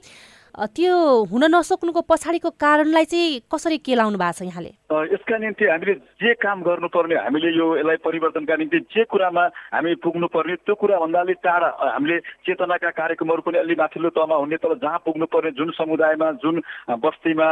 त्यो 0.51 0.95
हुन 1.31 1.43
नसक्नुको 1.55 2.01
पछाडिको 2.11 2.49
कारणलाई 2.59 3.05
चाहिँ 3.07 3.39
कसरी 3.47 3.77
केलाउनु 3.87 4.17
भएको 4.17 4.37
छ 4.37 4.41
यहाँले? 4.51 4.71
यसका 4.91 5.37
निम्ति 5.37 5.65
हामीले 5.65 5.93
जे 6.19 6.33
काम 6.43 6.61
गर्नुपर्ने 6.67 7.15
हामीले 7.15 7.49
यो 7.55 7.65
यसलाई 7.79 7.97
परिवर्तनका 8.03 8.55
निम्ति 8.59 8.79
जे 8.91 9.03
कुरामा 9.07 9.43
हामी 9.71 9.95
पुग्नुपर्ने 10.03 10.55
त्यो 10.67 10.75
कुराभन्दा 10.75 11.19
अलिक 11.19 11.39
टाढा। 11.39 11.69
हामीले 11.95 12.17
चेतनाका 12.43 12.89
कार्यक्रमहरू 12.99 13.41
पनि 13.47 13.57
अलि 13.63 13.75
माथिल्लो 13.79 14.09
तहमा 14.11 14.35
हुने 14.35 14.57
तर 14.59 14.75
जहाँ 14.83 14.99
पुग्नुपर्ने 15.07 15.51
जुन 15.55 15.71
समुदायमा 15.79 16.31
जुन 16.43 16.55
बस्तीमा 16.99 17.47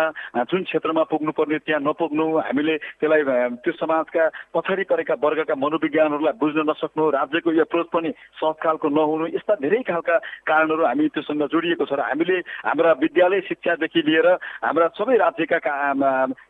जुन 0.51 0.63
क्षेत्रमा 0.68 1.03
पुग्नुपर्ने 1.08 1.58
त्यहाँ 1.63 1.82
नपुग्नु 1.88 2.25
हामीले 2.44 2.75
त्यसलाई 3.00 3.24
त्यो 3.63 3.74
समाजका 3.79 4.24
पछाडि 4.53 4.84
परेका 4.91 5.15
वर्गका 5.24 5.56
मनोविज्ञानहरूलाई 5.56 6.36
बुझ्न 6.44 6.68
नसक्नु 6.70 7.10
राज्यको 7.15 7.51
यो 7.56 7.63
एप्रोच 7.63 7.88
पनि 7.96 8.10
सहज 8.36 8.56
खालको 8.60 8.88
नहुनु 8.91 9.25
यस्ता 9.39 9.56
धेरै 9.63 9.82
खालका 9.88 10.15
कारणहरू 10.44 10.84
हामी 10.86 11.08
त्योसँग 11.15 11.48
जोडिएको 11.48 11.86
छ। 11.88 11.94
र 11.96 12.03
हामीले 12.03 12.38
हाम्रा 12.68 12.88
विद्यालय 13.00 13.41
शिक्षादेखि 13.48 14.01
लिएर 14.08 14.27
हाम्रा 14.63 14.88
सबै 14.98 15.17
राज्यका 15.17 15.58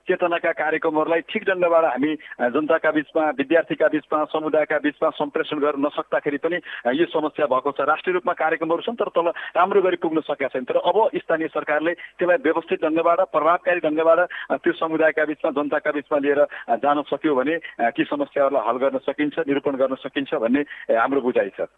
चेतनाका 0.07 0.51
कार्यक्रमहरूलाई 0.59 1.21
ठिक 1.29 1.43
ढङ्गबाट 1.49 1.85
हामी 1.85 2.11
जनताका 2.53 2.91
बिचमा 2.91 3.23
विद्यार्थीका 3.39 3.87
बिचमा 3.93 4.23
समुदायका 4.33 4.77
बिचमा 4.79 5.09
सम्प्रेषण 5.17 5.57
गर्न 5.59 5.85
नसक्दाखेरि 5.85 6.37
पनि 6.43 6.57
यो 6.97 7.05
समस्या 7.13 7.45
भएको 7.45 7.71
छ। 7.71 7.81
राष्ट्रिय 7.89 8.13
रूपमा 8.13 8.33
कार्यक्रमहरू 8.33 8.81
छन् 8.81 8.99
तर 8.99 9.09
तल 9.13 9.27
राम्रो 9.57 9.81
गरी 9.81 9.97
पुग्न 10.01 10.19
सकेका 10.25 10.47
छैन 10.49 10.63
तर 10.65 10.77
अब 10.81 10.97
स्थानीय 11.15 11.47
सरकारले 11.53 11.93
त्यसलाई 11.93 12.37
व्यवस्थित 12.41 12.79
ढङ्गबाट 12.85 13.19
प्रभावकारी 13.29 13.79
ढङ्गबाट 13.85 14.19
त्यो 14.65 14.73
समुदायका 14.81 15.25
बिचमा 15.29 15.51
जनताका 15.57 15.91
बिचमा 15.91 16.17
लिएर 16.19 16.41
जान 16.81 17.01
सक्यो 17.09 17.35
भने 17.35 17.55
ती 17.93 18.03
समस्याहरूलाई 18.09 18.63
हल 18.67 18.77
गर्न 18.83 18.97
सकिन्छ 19.05 19.45
निरूपण 19.47 19.75
गर्न 19.77 19.95
सकिन्छ 20.01 20.33
भन्ने 20.41 20.61
हाम्रो 20.89 21.21
बुझाइ 21.21 21.49
छ। 21.57 21.69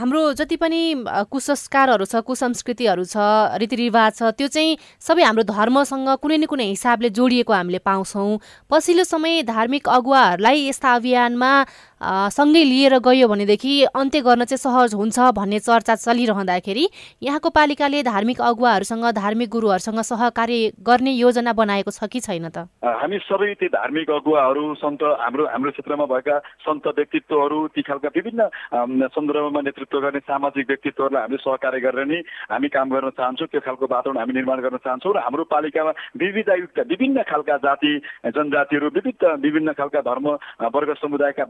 हाम्रो 0.00 0.22
जति 0.34 0.56
पनि 0.56 0.80
कुसंस्कारहरू 1.30 2.04
छ 2.04 2.20
कुसंस्कृतिहरू 2.26 3.04
छ 3.04 3.16
रीतिरिवाज 3.84 4.12
छ 4.16 4.22
त्यो 4.38 4.48
चाहिँ 4.48 4.76
सबै 5.00 5.22
हाम्रो 5.22 5.44
धर्मसँग 5.44 6.08
कुनै 6.22 6.36
न 6.36 6.44
कुनै 6.48 6.66
हिसाबले 6.72 7.08
जोडिएको 7.10 7.52
हामीले 7.52 7.78
पाउँछौँ। 7.84 8.40
पछिल्लो 8.70 9.04
समय 9.04 9.42
धार्मिक 9.44 9.88
अगुवाहरूलाई 9.88 10.68
यस्ता 10.68 10.94
अभियानमा 10.94 11.52
सँगै 12.30 12.64
लिएर 12.64 12.98
गयो 13.00 13.28
भनेदेखि 13.28 13.72
अन्त्य 13.94 14.20
गर्न 14.20 14.44
चाहिँ 14.44 14.58
सहज 14.58 14.94
हुन्छ 14.94 15.18
भन्ने 15.34 15.58
चर्चा 15.60 15.94
चलिरहँदाखेरि 15.96 16.84
यहाँको 17.22 17.50
पालिकाले 17.50 18.02
धार्मिक 18.04 18.40
अगुवाहरूसँग 18.40 19.04
धार्मिक 19.14 19.48
गुरुहरूसँग 19.50 20.00
सहकार्य 20.04 20.72
गर्ने 20.82 21.12
योजना 21.12 21.52
बनाएको 21.52 21.90
छ 21.90 22.08
कि 22.12 22.20
छैन 22.20 22.48
त? 22.48 22.68
हामी 22.84 23.18
सबै 23.24 23.54
ती 23.56 23.68
धार्मिक 23.70 24.10
अगुवाहरू 24.10 24.74
सन्त 24.76 25.02
हाम्रो 25.20 25.46
हाम्रो 25.48 25.70
क्षेत्रमा 25.70 26.04
भएका 26.06 26.38
सन्त 26.66 26.86
व्यक्तित्वहरू 26.96 27.58
ती 27.74 27.82
खालका 27.82 28.08
विभिन्न 28.16 28.48
सन्दर्भमा 29.08 29.60
नेतृत्व 29.60 30.00
गर्ने 30.00 30.20
सामाजिक 30.20 30.66
व्यक्तित्वहरूलाई 30.68 31.22
हामीले 31.22 31.42
सहकार्य 31.42 31.80
गरेर 31.80 32.06
नै 32.06 32.20
हामी 32.50 32.68
काम 32.68 32.90
गर्न 32.90 33.10
चाहन्छौँ। 33.16 33.48
त्यो 33.48 33.60
खालको 33.64 33.86
वातावरण 33.86 34.18
हामी 34.18 34.32
निर्माण 34.34 34.60
गर्न 34.60 34.76
चाहन्छौँ 34.84 35.14
र 35.14 35.18
हाम्रो 35.24 35.44
पालिकामा 35.48 35.92
विविधयुक्त 36.16 36.78
विभिन्न 36.92 37.22
खालका 37.24 37.56
जाति 37.64 37.92
जनजातिहरू 38.28 38.88
विविध 38.94 39.24
विभिन्न 39.40 39.72
खालका 39.72 40.00
धर्म 40.02 40.26
वर्ग 40.74 40.94
समुदायका 41.00 41.44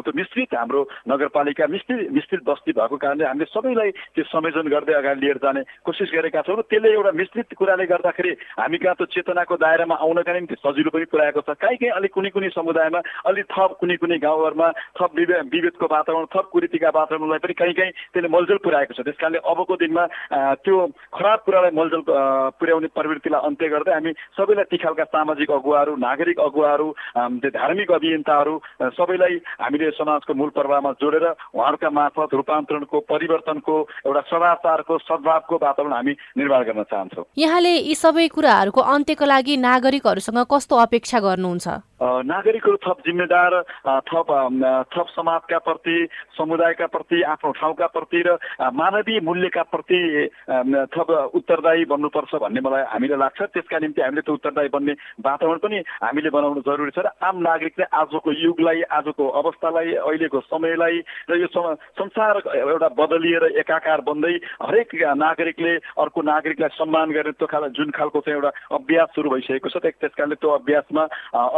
मानिसहरू 0.00 0.02
त 0.02 0.16
मिश्रित 0.16 0.54
हाम्रो 0.54 0.80
नगरपालिका 1.08 1.66
मिश्रित 1.66 2.10
मिश्रित 2.12 2.42
बस्ती 2.44 2.72
भएको 2.72 2.96
कारणले 2.96 3.24
हामीले 3.24 3.44
सबैलाई 3.46 3.90
त्यो 4.16 4.24
संयोजन 4.24 4.68
गर्दै 4.68 4.94
अगाडि 4.94 5.20
लिएर 5.20 5.38
जाने 5.38 5.62
कोसिस 5.84 6.10
गरेका 6.14 6.42
छौँ 6.42 6.56
र 6.56 6.62
त्यसले 6.64 6.88
एउटा 6.90 7.12
मिश्रित 7.12 7.54
कुराले 7.56 7.86
गर्दाखेरि 7.86 8.32
हामी 8.58 8.78
कहाँ 8.78 8.96
त 8.96 9.04
चेतनाको 9.10 9.56
दायरामा 9.56 9.96
आउनका 9.96 10.32
निम्ति 10.32 10.54
सजिलो 10.64 10.90
पनि 10.90 11.04
पुऱ्याएको 11.12 11.40
छ। 11.40 11.50
काहीँ 11.60 11.76
कहीँ 11.76 11.92
अलिक 11.92 12.12
कुनै 12.14 12.30
कुनै 12.30 12.48
समुदायमा 12.56 13.00
अलिक 13.28 13.46
थप 13.52 13.70
कुनै 13.80 13.96
कुनै 14.00 14.18
गाउँघरमा 14.24 14.68
थप 14.96 15.10
विभेदको 15.16 15.86
वातावरण 15.86 16.26
थप 16.34 16.46
कुरीतिका 16.52 16.90
वातावरणलाई 16.94 17.38
पनि 17.44 17.54
कहीँ 17.60 17.74
कहीँ 17.74 17.92
त्यसले 18.14 18.28
मलजल 18.28 18.58
पुऱ्याएको 18.64 18.94
छ। 18.94 19.00
त्यस 19.04 19.42
अबको 19.44 19.74
दिनमा 19.76 20.04
त्यो 20.64 20.76
खराब 21.12 21.38
कुरालाई 21.44 21.72
मलजल 21.76 22.02
पुर्याउने 22.60 22.88
प्रवृत्तिलाई 22.96 23.40
अन्त्य 23.46 23.68
गर्दै 23.68 23.92
हामी 23.92 24.12
सबैलाई 24.36 24.68
ती 24.70 24.76
खालका 24.76 25.04
सामाजिक 25.10 25.50
अगुवाहरू 25.50 25.92
नागरिक 25.96 26.38
अगुवाहरू 26.40 26.88
धार्मिक 27.50 27.90
अभियन्ताहरू 27.90 28.54
सबैलाई 28.96 29.34
हामीले 29.60 29.89
समाजको 29.92 30.34
मूल 30.34 30.50
प्रवाहमा 30.50 30.90
जोडेर 31.00 31.26
उहाँहरूका 31.26 31.90
मार्फत 31.90 32.34
रूपान्तरणको 32.34 33.00
परिवर्तनको 33.10 33.74
एउटा 34.06 34.20
सदाचारको 34.30 34.98
सद्भावको 35.00 35.54
वातावरण 35.62 35.92
हामी 35.92 36.12
निर्माण 36.38 36.62
गर्न 36.64 36.82
चाहन्छौँ। 36.82 37.24
यहाँले 37.38 37.72
यी 37.76 37.94
सबै 37.94 38.26
कुराहरूको 38.28 38.80
अन्त्यको 38.80 39.24
लागि 39.24 39.56
नागरिकहरूसँग 39.58 40.40
कस्तो 40.50 40.76
अपेक्षा 40.78 41.18
गर्नुहुन्छ? 41.20 41.68
नागरिकहरू 42.00 42.76
थप 42.80 42.98
जिम्मेदार 43.06 43.52
थप 44.08 44.28
थप 44.88 45.06
समाजका 45.12 45.58
प्रति 45.58 45.96
समुदायका 46.38 46.86
प्रति 46.86 47.22
आफ्नो 47.22 47.50
ठाउँका 47.52 47.86
प्रति 47.86 48.22
र 48.26 48.36
मानवीय 48.72 49.20
मूल्यका 49.20 49.62
प्रति 49.68 50.00
थप 50.96 51.10
उत्तरदायी 51.34 51.84
बन्नुपर्छ 51.84 52.34
भन्ने 52.40 52.60
मलाई 52.60 52.82
हामीलाई 52.88 53.18
लाग्छ। 53.20 53.40
त्यसका 53.52 53.78
निम्ति 53.78 54.02
हामीले 54.02 54.22
त्यो 54.22 54.34
उत्तरदायी 54.34 54.68
बन्ने 54.72 54.92
वातावरण 55.20 55.58
पनि 55.60 55.78
हामीले 56.00 56.30
बनाउनु 56.30 56.60
जरुरी 56.64 56.90
छ 56.96 57.04
र 57.04 57.12
आम 57.20 57.36
नागरिकले 57.44 57.84
आजको 57.92 58.32
युगलाई 58.32 58.80
आजको 58.88 59.24
अवस्थालाई 59.70 59.94
अहिलेको 59.94 60.40
समयलाई 60.50 60.96
र 61.30 61.32
यो 61.38 61.46
संसार 61.46 62.34
एउटा 62.50 62.88
बदलिएर 62.90 63.44
एकाकार 63.62 64.00
बन्दै 64.02 64.34
हरेक 64.60 64.90
नागरिकले 65.16 65.74
अर्को 65.94 66.20
नागरिकलाई 66.22 66.70
सम्मान 66.74 67.10
गर्ने 67.10 67.32
त्यो 67.38 67.46
खाल 67.46 67.68
जुन 67.78 67.90
खालको 67.94 68.20
चाहिँ 68.20 68.36
एउटा 68.36 68.50
अभ्यास 68.74 69.08
सुरु 69.14 69.30
भइसकेको 69.30 69.68
छ 69.70 69.76
त्यस 69.78 70.14
कारणले 70.18 70.36
त्यो 70.42 70.50
अभ्यासमा 70.50 71.04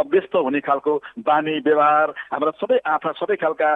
अभ्यस्त 0.03 0.35
हुने 0.37 0.59
खालको 0.61 0.93
बानी 1.25 1.53
व्यवहार 1.65 2.13
हाम्रा 2.33 2.51
सबै 2.61 2.77
आफा 2.85 3.11
सबै 3.17 3.35
खालका 3.41 3.69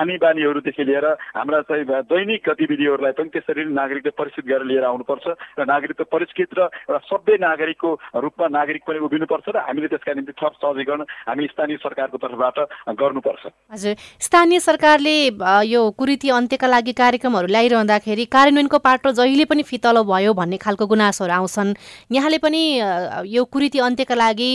आनी 0.00 0.16
बानीहरूदेखि 0.22 0.84
लिएर 0.84 1.06
हाम्रा 1.34 1.60
चाहिँ 1.66 1.84
दैनिक 2.06 2.48
गतिविधिहरूलाई 2.48 3.12
पनि 3.18 3.34
त्यसरी 3.34 3.64
नागरिकले 3.74 4.12
परिचित 4.14 4.44
गरेर 4.46 4.66
लिएर 4.70 4.84
आउनुपर्छ 4.84 5.26
र 5.58 5.66
नागरिकको 5.66 6.04
परिष्कृत 6.14 6.54
र 6.58 6.60
एउटा 6.86 7.02
सभ्य 7.10 7.36
नागरिकको 7.40 7.90
रूपमा 8.22 8.46
नागरिक 8.58 8.82
पनि 8.86 8.98
उभिनुपर्छ 9.08 9.48
र 9.50 9.66
हामीले 9.66 9.88
त्यसका 9.90 10.14
निम्ति 10.14 10.38
थप 10.38 10.54
सहजीकरण 10.62 11.02
हामी 11.28 11.46
स्थानीय 11.50 11.76
सरकारको 11.80 12.18
तर्फबाट 12.20 12.58
गर्नुपर्छ। 13.00 13.42
हजुर 13.80 13.94
स्थानीय 14.20 14.60
सरकारले 14.60 15.16
यो 15.64 15.80
कुरीति 15.98 16.28
अन्त्यका 16.30 16.66
लागि 16.66 16.92
कार्यक्रमहरू 16.92 17.46
ल्याइरहँदाखेरि 17.46 18.24
कार्यान्वयनको 18.28 18.78
पाटो 18.78 19.12
जहिले 19.12 19.44
पनि 19.44 19.62
फितलो 19.62 20.04
भयो 20.04 20.32
भन्ने 20.34 20.56
खालको 20.56 20.86
गुनासोहरू 20.86 21.32
आउँछन्। 21.32 21.74
यहाँले 22.12 22.38
पनि 22.38 22.62
यो 23.26 23.44
कुरीति 23.44 23.78
अन्त्यका 23.78 24.14
लागि 24.14 24.50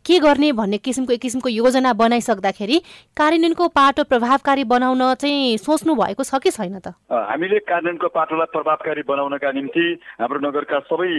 के 0.00 0.18
गर्ने 0.18 0.52
भन्ने 0.52 0.78
किसिमको 0.78 1.12
एक 1.12 1.20
किसिमको 1.20 1.48
योजना 1.48 1.92
बनाइसक्दाखेरि 1.92 2.78
कार्यान्वयनको 3.16 3.68
पाटो 3.68 4.04
प्रभावकारी 4.08 4.64
बनाउन 4.64 5.02
चाहिँ 5.20 5.56
सोच्नु 5.58 5.94
भएको 5.94 6.22
छ 6.24 6.40
कि 6.40 6.50
छैन 6.50 6.78
त? 6.78 6.94
हामीले 7.12 7.58
कार्यान्वयनको 7.68 8.08
पाटोलाई 8.08 8.52
प्रभावकारी 8.52 9.02
बनाउनका 9.08 9.52
निम्ति 9.52 9.86
हाम्रो 10.20 10.40
नगरका 10.48 10.78
सबै 10.88 11.12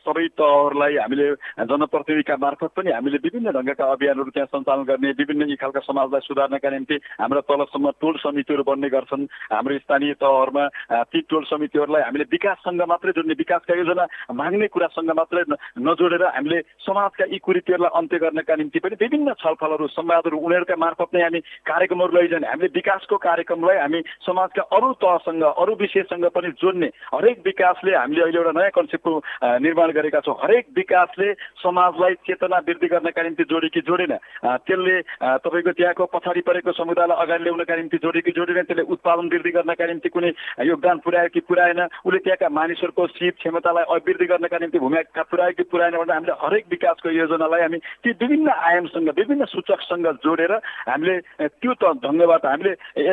सबै 0.00 0.26
तहहरूलाई 0.40 0.96
हामीले 0.96 1.28
जनप्रतिनिधिका 1.68 2.36
मार्फत 2.40 2.70
पनि 2.76 2.90
हामीले 2.92 3.18
विभिन्न 3.22 3.52
ढङ्गका 3.52 3.84
अभियानहरू 3.92 4.30
त्यहाँ 4.30 4.50
सञ्चालन 4.54 4.84
गर्ने 4.88 5.10
विभिन्न 5.20 5.54
खालका 5.62 5.80
समाजलाई 5.82 6.21
सुधार्नका 6.22 6.70
निम्ति 6.70 6.96
हाम्रा 7.20 7.40
तलसम्म 7.48 7.90
टोल 8.00 8.16
समितिहरू 8.18 8.62
बन्ने 8.62 8.88
गर्छन्। 8.88 9.26
हाम्रो 9.52 9.78
स्थानीय 9.78 10.14
तहहरूमा 10.16 10.64
ती 11.04 11.20
टोल 11.26 11.44
समितिहरूलाई 11.44 12.02
हामीले 12.02 12.24
विकाससँग 12.32 12.82
मात्रै 12.88 13.12
जोड्ने 13.12 13.34
विकासका 13.38 13.74
योजना 13.74 14.04
माग्ने 14.32 14.66
कुरासँग 14.68 15.10
मात्रै 15.12 15.42
नजोडेर 15.80 16.24
हामीले 16.24 16.60
समाजका 16.80 17.24
यी 17.32 17.38
कुरीतिहरूलाई 17.40 17.92
अन्त्य 17.98 18.18
गर्नका 18.18 18.54
निम्ति 18.56 18.78
पनि 18.78 18.96
विभिन्न 19.00 19.32
छलफलहरू 19.42 19.86
संवादहरू 19.92 20.36
उनीहरूका 20.38 20.76
मार्फत 20.76 21.10
नै 21.14 21.22
हामी 21.22 21.40
कार्यक्रमहरू 21.66 22.12
लैजाने 22.12 22.46
हामीले 22.48 22.70
विकासको 22.74 23.16
कार्यक्रमलाई 23.18 23.78
हामी 23.78 24.00
समाजका 24.26 24.62
अरू 24.72 24.92
तहसँग 25.02 25.42
अरू 25.44 25.72
विषयसँग 25.80 26.26
पनि 26.34 26.48
जोड्ने 26.62 26.88
हरेक 27.14 27.38
विकासले 27.44 27.94
हामीले 27.94 28.22
अहिले 28.22 28.38
एउटा 28.38 28.52
नयाँ 28.52 28.74
कन्सेप्टको 28.76 29.12
निर्माण 29.60 29.90
गरेका 29.92 30.20
छौँ। 30.20 30.36
हरेक 30.42 30.66
विकासले 30.76 31.32
समाजलाई 31.62 32.14
चेतना 32.26 32.58
वृद्धि 32.68 32.88
गर्नका 32.88 33.22
निम्ति 33.22 33.44
जोडे 33.50 33.68
कि 33.68 33.80
जोडेन 33.82 34.14
त्यसले 34.62 34.96
तपाईँको 35.40 35.72
त्यहाँको 35.72 36.04
पछाडि 36.12 36.40
परेको 36.42 36.72
समुदायलाई 36.74 37.16
अगाडि 37.18 37.44
ल्याउनका 37.44 37.76
निम्ति 37.76 37.98
जोडे 37.98 38.20
कि 38.22 38.30
जोडेन 38.32 38.62
त्यसले 38.64 38.82
उत्पादन 38.90 39.28
वृद्धि 39.28 39.50
गर्नका 39.52 39.86
निम्ति 39.86 40.08
कुनै 40.10 40.30
योगदान 40.62 40.98
पुर्यायो 41.00 41.28
कि 41.30 41.40
पुऱ्याएन 41.42 41.80
उसले 41.82 42.18
त्यहाँका 42.20 42.48
मानिसहरूको 42.50 43.06
सिप 43.12 43.34
क्षमतालाई 43.38 43.84
अभिवृद्धि 43.90 44.26
गर्नका 44.26 44.58
निम्ति 44.58 44.78
भूमिका 44.78 45.22
पुऱ्यायो 45.24 45.52
कि 45.54 45.64
पुऱ्याएन 45.66 45.94
भनेर 45.94 46.12
हामीले 46.12 46.36
हरेक 46.42 46.64
विकासको 46.70 47.10
योजनालाई 47.12 47.60
हामी 47.62 47.78
ती 47.98 48.10
विभिन्न 48.18 48.48
आयामसँग 48.62 49.08
विभिन्न 49.14 49.44
सूचकसँग 49.48 50.06
जोडेर 50.20 50.52
हामीले 50.84 51.16
त्यो 51.54 51.72
त 51.74 51.92
ढङ्गबाट 52.02 52.46
हामीले 52.46 52.72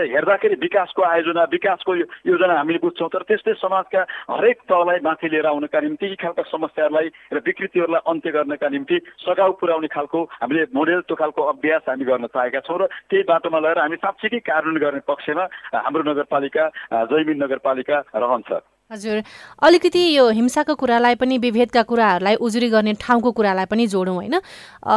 हेर्दाखेरि 0.10 0.56
विकासको 0.60 1.02
आयोजना 1.06 1.44
विकासको 1.50 1.96
योजना 2.26 2.54
हामीले 2.56 2.80
बुझ्छौँ 2.80 3.10
तर 3.10 3.24
त्यस्तै 3.26 3.54
समाजका 3.58 4.02
हरेक 4.30 4.58
तहलाई 4.66 5.00
माथि 5.02 5.28
लिएर 5.30 5.46
आउनका 5.48 5.80
निम्ति 5.82 6.06
यी 6.06 6.16
खालका 6.18 6.44
समस्याहरूलाई 6.46 7.08
र 7.30 7.38
विकृतिहरूलाई 7.42 8.04
अन्त्य 8.06 8.32
गर्नका 8.32 8.70
निम्ति 8.70 8.98
सघाउ 9.20 9.52
पुर्याउने 9.60 9.88
खालको 9.90 10.24
हामीले 10.36 10.66
मोडेल 10.74 11.02
त्यो 11.04 11.16
खालको 11.16 11.42
अभ्यास 11.50 11.82
हामी 11.88 12.06
गर्न 12.06 12.28
चाहेका 12.30 12.60
छौँ 12.62 12.78
र 12.78 12.89
त्यही 13.10 13.24
बाटोमा 13.24 13.60
लगेर 13.60 13.80
हामी 13.80 13.96
साँच्चीकै 13.96 14.40
कार्यान्वयन 14.40 14.84
गर्ने 14.84 15.02
पक्षमा 15.08 15.44
हाम्रो 15.76 16.04
नगरपालिका 16.04 16.64
जैमिन 17.12 17.44
नगरपालिका 17.44 17.98
रहन्छ। 18.16 18.52
हजुर 18.92 19.22
अलिकति 19.62 20.02
यो 20.18 20.24
हिंसाको 20.34 20.74
कुरालाई 20.76 21.16
पनि 21.16 21.38
विभेदका 21.38 21.82
कुराहरूलाई 21.86 22.36
उजुरी 22.42 22.70
गर्ने 22.70 22.94
ठाउँको 22.98 23.32
कुरालाई 23.38 23.66
पनि 23.70 23.86
जोडौँ 23.88 24.16
होइन? 24.16 24.36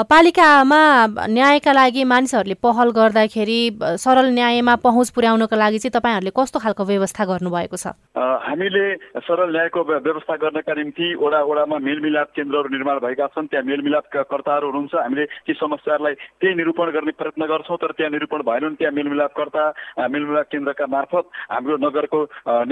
पालिकामा 0.08 0.80
न्यायका 1.28 1.72
लागि 1.72 2.04
मानिसहरूले 2.08 2.56
पहल 2.56 2.90
गर्दाखेरि 2.96 3.60
सरल 4.00 4.32
न्यायमा 4.32 4.76
पहुँच 4.80 5.10
पुर्याउनको 5.12 5.56
लागि 5.56 5.78
चाहिँ 5.84 5.92
तपाईँहरूले 5.92 6.32
कस्तो 6.32 6.58
खालको 6.64 6.84
व्यवस्था 6.88 7.24
गर्नुभएको 7.36 7.76
छ? 7.76 7.92
हामीले 8.16 8.84
सरल 9.28 9.52
न्यायको 9.52 9.80
व्यवस्था 9.84 10.36
गर्नका 10.40 10.72
निम्ति 10.72 11.12
वडा 11.20 11.40
वडामा 11.44 11.76
मेलमिलाप 11.84 12.32
केन्द्रहरू 12.32 12.68
निर्माण 12.72 12.96
भएका 13.04 13.26
छन्। 13.36 13.52
त्यहाँ 13.52 13.66
मेलमिलापकर्ताहरू 13.68 14.72
हुनुहुन्छ। 14.72 14.94
हामीले 15.04 15.24
ती 15.44 15.52
समस्याहरूलाई 15.60 16.14
त्यही 16.40 16.54
निरूपण 16.56 16.96
गर्ने 16.96 17.12
प्रयत्न 17.20 17.44
गर्छौँ 17.44 17.76
तर 17.84 17.92
त्यहाँ 18.00 18.12
निरूपण 18.16 18.40
भएन 18.48 18.64
भने 18.64 18.80
त्यहाँ 18.80 18.96
मेलमिलापकर्ता 18.96 19.62
मेलमिलाप 20.08 20.48
केन्द्रका 20.48 20.86
मार्फत 20.96 21.24
हाम्रो 21.52 21.76
नगरको 21.84 22.20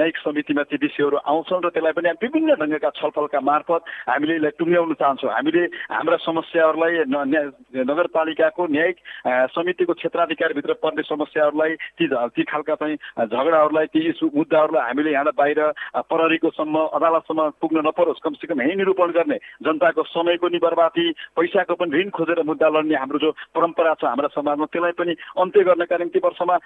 न्यायिक 0.01 0.17
समितिमा 0.25 0.65
ती 0.73 0.77
विषयहरू 0.81 1.09
समस्याहरू 1.11 1.19
आउँछन् 1.21 1.65
र 1.65 1.69
त्यसलाई 1.71 1.93
पनि 1.93 2.11
विभिन्न 2.23 2.55
ढङ्गका 2.55 2.91
छलफलका 2.93 3.41
मार्फत 3.41 3.83
हामीले 4.09 4.35
यसलाई 4.37 4.55
टुङ्ग्याउन 4.59 4.95
चाहन्छौँ। 4.95 5.31
हामीले 5.31 5.63
हाम्रा 5.91 6.17
समस्याहरूलाई 6.23 6.93
नगरपालिकाको 7.11 8.63
न्यायिक 8.67 8.97
समितिको 9.51 9.93
क्षेत्राधिकारभित्र 9.93 10.73
पर्ने 10.79 11.03
समस्याहरूलाई 11.03 11.73
ती 11.99 12.05
ती 12.07 12.43
खालका 12.45 12.75
चाहिँ 12.75 12.97
झगडाहरूलाई 13.27 13.87
ती 13.91 14.01
मुद्दाहरूलाई 14.31 14.87
हामीले 14.87 15.11
यहाँबाट 15.11 15.35
बाहिर 15.35 15.61
प्रहरीकोसम्म 16.01 16.77
अदालतसम्म 16.95 17.41
पुग्न 17.61 17.79
नपरोस्। 17.87 18.23
कमसेकम 18.23 18.61
यहीँ 18.63 18.77
निरूपण 18.77 19.11
गर्ने 19.11 19.39
जनताको 19.63 20.03
समयको 20.07 20.49
नि 20.49 20.59
बर्बादी 20.59 21.05
पैसाको 21.37 21.75
पनि 21.75 21.91
ऋण 21.99 22.09
खोजेर 22.11 22.43
मुद्दा 22.47 22.69
लड्ने 22.71 22.97
हाम्रो 22.97 23.19
जो 23.19 23.31
परम्परा 23.55 23.95
छ 23.95 24.05
हाम्रा 24.05 24.29
समाजमा 24.31 24.67
त्यसलाई 24.67 24.95
पनि 24.95 25.13
अन्त्य 25.37 25.63
गर्नका 25.65 25.97
निम्ति 25.97 26.21
वर्षमा 26.25 26.57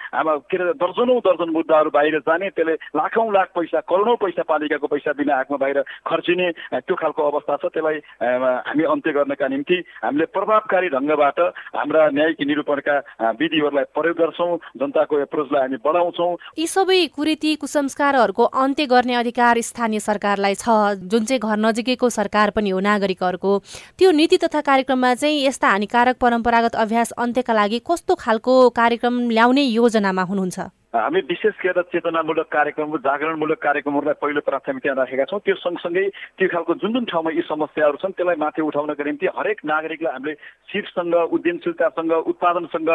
के 0.50 0.56
अरे 0.56 0.72
दर्जनौँ 0.76 1.20
दर्जन 1.20 1.50
मुद्दाहरू 1.50 1.90
बाहिर 1.90 2.18
जाने 2.20 2.50
त्यसले 2.50 2.74
लाखौँ 2.96 3.32
लाख 3.32 3.48
पैसा 3.54 3.80
करोडौँ 3.84 4.16
पैसा 4.16 4.33
पालिकाको 4.42 4.86
पैसा 4.86 5.12
बिना 5.14 5.34
आँखमा 5.34 5.56
बाहिर 5.56 5.80
खर्चिने 6.02 6.50
त्यो 6.82 6.94
खालको 6.94 7.22
अवस्था 7.22 7.56
छ। 7.56 7.64
त्यसलाई 7.70 7.98
हामी 8.18 8.84
अन्त्य 8.84 9.12
गर्नका 9.12 9.48
निम्ति 9.48 9.76
हामीले 10.04 10.26
प्रभावकारी 10.34 10.88
ढङ्गबाट 10.90 11.38
हाम्रा 11.76 12.02
न्यायिक 12.10 12.40
निरूपणका 12.42 12.96
विधिहरूलाई 13.38 13.84
प्रयोग 13.94 14.16
गर्छौँ 14.16 14.58
जनताको 14.76 15.18
एप्रोचलाई 15.20 15.62
हामी 15.62 15.78
बढाउँछौँ। 15.84 16.32
यी 16.58 16.66
सबै 16.66 17.06
कुरीति 17.16 17.54
कुसंस्कारहरूको 17.56 18.44
अन्त्य 18.44 18.86
गर्ने 18.86 19.14
अधिकार 19.14 19.60
स्थानीय 19.60 20.00
सरकारलाई 20.00 20.54
छ। 20.54 20.68
जुन 21.04 21.24
चाहिँ 21.24 21.40
घर 21.40 21.56
नजिकैको 21.58 22.08
सरकार 22.10 22.50
पनि 22.50 22.70
हो 22.70 22.80
नागरिकहरूको। 22.80 23.52
त्यो 23.98 24.10
नीति 24.10 24.36
तथा 24.44 24.60
कार्यक्रममा 24.60 25.14
चाहिँ 25.14 25.44
यस्ता 25.46 25.68
हानिकारक 25.68 26.16
परम्परागत 26.20 26.74
अभ्यास 26.74 27.10
अन्त्यका 27.18 27.52
लागि 27.54 27.78
कस्तो 27.90 28.14
खालको 28.14 28.54
कार्यक्रम 28.70 29.14
ल्याउने 29.30 29.62
योजनामा 29.62 30.22
हुनुहुन्छ? 30.22 30.58
हामी 30.94 31.20
विशेष 31.26 31.54
गरेर 31.58 31.82
चेतनामूलक 31.90 32.46
कार्यक्रम 32.54 32.96
जागरणमूलक 33.02 33.58
कार्यक्रमहरूलाई 33.58 34.14
पहिलो 34.22 34.40
प्राथमिकता 34.46 34.94
राखेका 34.94 35.24
छौँ। 35.26 35.40
त्यो 35.42 35.54
सँगसँगै 35.58 36.06
त्यो 36.38 36.48
खालको 36.54 36.74
जुन 36.78 36.92
जुन 36.94 37.04
ठाउँमा 37.10 37.30
यी 37.34 37.42
समस्याहरू 37.50 37.98
छन् 37.98 38.14
त्यसलाई 38.14 38.38
माथि 38.38 38.62
उठाउनको 38.62 39.02
निम्ति 39.02 39.26
हरेक 39.34 39.58
नागरिकलाई 39.66 40.12
हामीले 40.14 40.34
सिपसँग 40.70 41.14
उद्यमशीलतासँग 41.34 42.12
उत्पादनसँग 42.30 42.90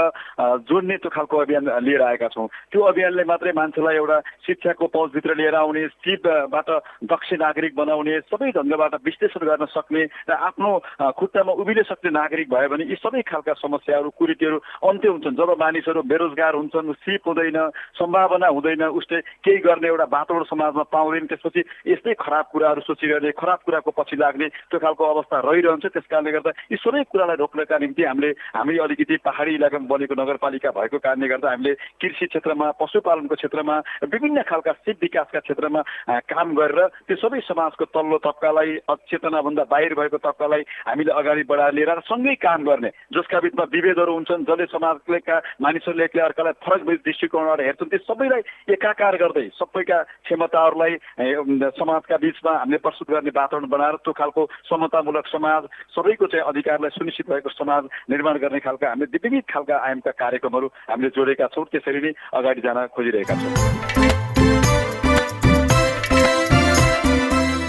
जोड्ने 0.63 0.97
त्यो 1.03 1.09
खालको 1.11 1.37
अभियान 1.43 1.67
लिएर 1.83 2.01
आएका 2.07 2.27
छौँ। 2.31 2.47
त्यो 2.71 2.81
अभियानले 2.87 3.23
मात्रै 3.27 3.51
मान्छेलाई 3.59 3.95
एउटा 3.99 4.17
शिक्षाको 4.47 4.87
पहुँचभित्र 4.95 5.35
लिएर 5.35 5.55
आउने 5.59 5.87
सिपबाट 5.99 6.69
दक्ष 7.03 7.29
नागरिक 7.35 7.75
बनाउने 7.75 8.19
सबै 8.31 8.49
ढङ्गबाट 8.55 8.95
विश्लेषण 9.03 9.43
गर्न 9.43 9.65
सक्ने 9.75 10.03
र 10.07 10.31
आफ्नो 10.47 10.71
खुट्टामा 11.19 11.51
उभिले 11.51 11.83
सक्ने 11.91 12.15
नागरिक 12.15 12.47
भयो 12.47 12.69
भने 12.71 12.87
यी 12.87 12.95
सबै 13.03 13.27
खालका 13.27 13.59
समस्याहरू 13.59 14.09
कुरीतिहरू 14.15 14.57
अन्त्य 14.87 15.09
हुन्छन्। 15.09 15.35
जब 15.35 15.51
मानिसहरू 15.59 16.01
बेरोजगार 16.07 16.55
हुन्छन् 16.55 16.95
सिप 17.03 17.27
हुँदैन 17.27 17.59
सम्भावना 17.95 18.47
हुँदैन 18.47 18.83
उसले 18.83 19.19
केही 19.43 19.57
गर्ने 19.65 19.87
एउटा 19.87 20.05
वातावरण 20.11 20.43
समाजमा 20.43 20.83
पाउँदैन 20.91 21.25
त्यसपछि 21.25 21.61
यस्तै 21.87 22.13
खराब 22.19 22.45
कुराहरू 22.51 22.81
सोचिरहने 22.81 23.31
खराब 23.31 23.59
कुराको 23.65 23.91
पछि 23.91 24.15
लाग्ने 24.15 24.47
त्यो 24.69 24.79
खालको 24.79 25.03
अवस्था 25.05 25.39
रहिरहन्छ। 25.39 25.85
त्यस 25.85 26.05
कारणले 26.11 26.31
गर्दा 26.31 26.51
यी 26.71 26.77
सबै 26.77 27.03
कुरालाई 27.11 27.37
रोक्नका 27.39 27.77
निम्ति 27.77 28.03
हामीले 28.03 28.29
हामी 28.55 28.77
अलिकति 28.77 29.15
पहाडी 29.25 29.55
इलाकामा 29.55 29.87
बनेको 29.87 30.15
नगरपालिका 30.21 30.69
भएको 30.71 30.97
कारणले 30.99 31.27
गर्दा 31.27 31.49
हामीले 31.49 31.73
कृषि 32.01 32.25
क्षेत्रमा 32.27 32.71
पशुपालनको 32.79 33.35
क्षेत्रमा 33.35 33.75
विभिन्न 34.03 34.41
खालका 34.41 34.71
सिप 34.83 34.97
विकासका 35.01 35.39
क्षेत्रमा 35.39 35.81
काम 36.27 36.53
गरेर 36.55 36.87
त्यो 37.07 37.15
सबै 37.15 37.39
समाजको 37.47 37.85
तल्लो 37.95 38.17
तब्कालाई 38.25 38.77
अचेतनाभन्दा 38.89 39.63
बाहिर 39.71 39.93
भएको 39.95 40.17
तब्कालाई 40.17 40.61
हामीले 40.87 41.11
अगाडि 41.11 41.43
बढाएर 41.49 41.73
लिएर 41.73 41.99
सँगै 42.05 42.35
काम 42.43 42.63
गर्ने 42.65 42.89
जसका 43.13 43.39
बिचमा 43.39 43.63
विभेदहरू 43.71 44.13
हुन्छन् 44.13 44.45
जसले 44.45 44.65
समाजले 44.65 45.19
मानिसहरूले 45.61 46.03
एकले 46.03 46.21
अर्कालाई 46.21 46.53
फरक 46.65 46.81
दृष्टिकोणबाट 46.99 47.61
हेर्छौँ 47.61 47.78
त्यो 47.85 47.99
सबैलाई 48.03 48.41
एकाकार 48.73 49.15
गर्दै 49.17 49.47
सबैका 49.55 49.97
क्षमताहरूलाई 50.25 50.93
समाजका 51.79 52.17
बिचमा 52.17 52.53
हामीले 52.59 52.77
प्रस्तुत 52.83 53.09
गर्ने 53.11 53.31
वातावरण 53.31 53.69
बनाएर 53.69 53.95
त्यो 54.03 54.13
खालको 54.13 54.45
समतामूलक 54.69 55.27
समाज 55.27 55.63
सबैको 55.95 56.27
चाहिँ 56.27 56.45
अधिकारलाई 56.45 56.89
सुनिश्चित 56.89 57.29
भएको 57.29 57.49
समाज 57.49 57.83
निर्माण 58.09 58.37
गर्ने 58.37 58.59
खालका 58.59 58.89
हामीले 58.89 59.17
विविध 59.17 59.43
खालका 59.49 59.75
आयामका 59.77 60.11
कार्यक्रमहरू 60.11 60.67
हामीले 60.89 61.09
जोडेका 61.15 61.47
छौँ। 61.55 61.65
त्यसरी 61.71 62.01
नै 62.01 62.11
अगाडि 62.33 62.61
जान 62.61 62.85
खोजिरहेका 62.95 63.33
छौँ। 63.35 64.18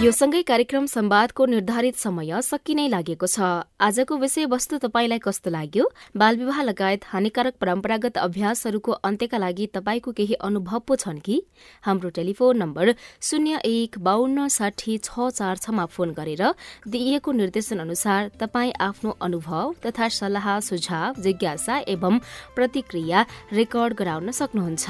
यो 0.00 0.10
सँगै 0.10 0.40
कार्यक्रम 0.48 0.84
संवादको 0.88 1.44
निर्धारित 1.46 1.96
समय 1.96 2.40
सकिनै 2.40 2.86
लागेको 2.88 3.26
छ। 3.26 3.68
आजको 3.78 4.16
विषयवस्तु 4.16 4.76
तपाईँलाई 4.80 5.20
कस्तो 5.20 5.50
लाग्यो? 5.52 5.84
बालविवाह 6.16 6.62
लगायत 6.62 7.04
हानिकारक 7.04 7.54
परम्परागत 7.60 8.16
अभ्यासहरूको 8.18 8.92
अन्त्यका 9.04 9.38
लागि 9.38 9.66
तपाईँको 9.76 10.12
केही 10.16 10.34
अनुभव 10.40 10.78
पो 10.88 10.96
छन् 10.96 11.20
कि? 11.20 11.36
हाम्रो 11.84 12.08
टेलिफोन 12.16 12.56
नम्बर 12.56 12.94
शून्य 13.20 13.60
एक 13.62 13.98
बान्न 14.00 14.48
साठी 14.48 14.96
छ 15.04 15.28
चार 15.36 15.56
छमा 15.60 15.84
फोन 15.92 16.16
गरेर 16.16 16.42
दिइएको 16.88 17.32
निर्देशन 17.32 17.84
अनुसार 17.84 18.30
तपाईँ 18.40 18.72
आफ्नो 18.80 19.10
अनुभव 19.20 19.74
तथा 19.84 20.08
सल्लाह 20.08 20.48
सुझाव 20.64 21.20
जिज्ञासा 21.20 21.78
एवं 21.92 22.18
प्रतिक्रिया 22.56 23.26
रेकर्ड 23.52 23.94
गराउन 24.00 24.30
सक्नुहुन्छ। 24.32 24.88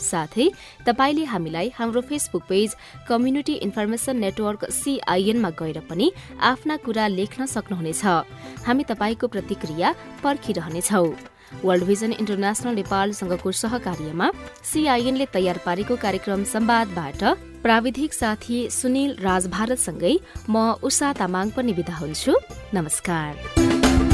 साथै 0.00 0.48
तपाईँले 0.86 1.24
हामीलाई 1.24 1.68
हाम्रो 1.76 2.00
Facebook 2.08 2.42
page 2.48 2.74
community 3.08 3.54
information 3.66 4.16
network 4.16 4.44
सीआईएनमा 4.54 5.50
गएर 5.50 5.80
पनि 5.90 6.12
आफ्ना 6.40 6.76
कुरा 6.76 7.06
लेख्न 7.06 7.46
सक्नुहुनेछ। 7.46 8.04
हामी 8.66 8.84
तपाईँको 8.84 9.26
प्रतिक्रिया 9.26 9.94
पर्खिरहनेछौ। 10.22 11.06
वर्ल्ड 11.64 11.84
भिजन 11.84 12.12
इन्टरनेशनल 12.12 12.74
नेपालसँगको 12.74 13.52
सहकार्यमा 13.52 14.30
सीआईएनले 14.64 15.26
तयार 15.26 15.58
पारेको 15.66 15.96
कार्यक्रम 15.96 16.44
संवादबाट 16.44 17.22
प्राविधिक 17.62 18.14
साथी 18.14 18.70
सुनिल 18.70 19.16
राज 19.20 19.46
भारतसँगै 19.46 20.14
म 20.50 20.78
उषा 20.82 21.12
तामाङ 21.12 21.50
पनि 21.50 21.72
विदा 21.72 21.94
हुन्छु। 21.94 22.32
नमस्कार। 22.74 24.05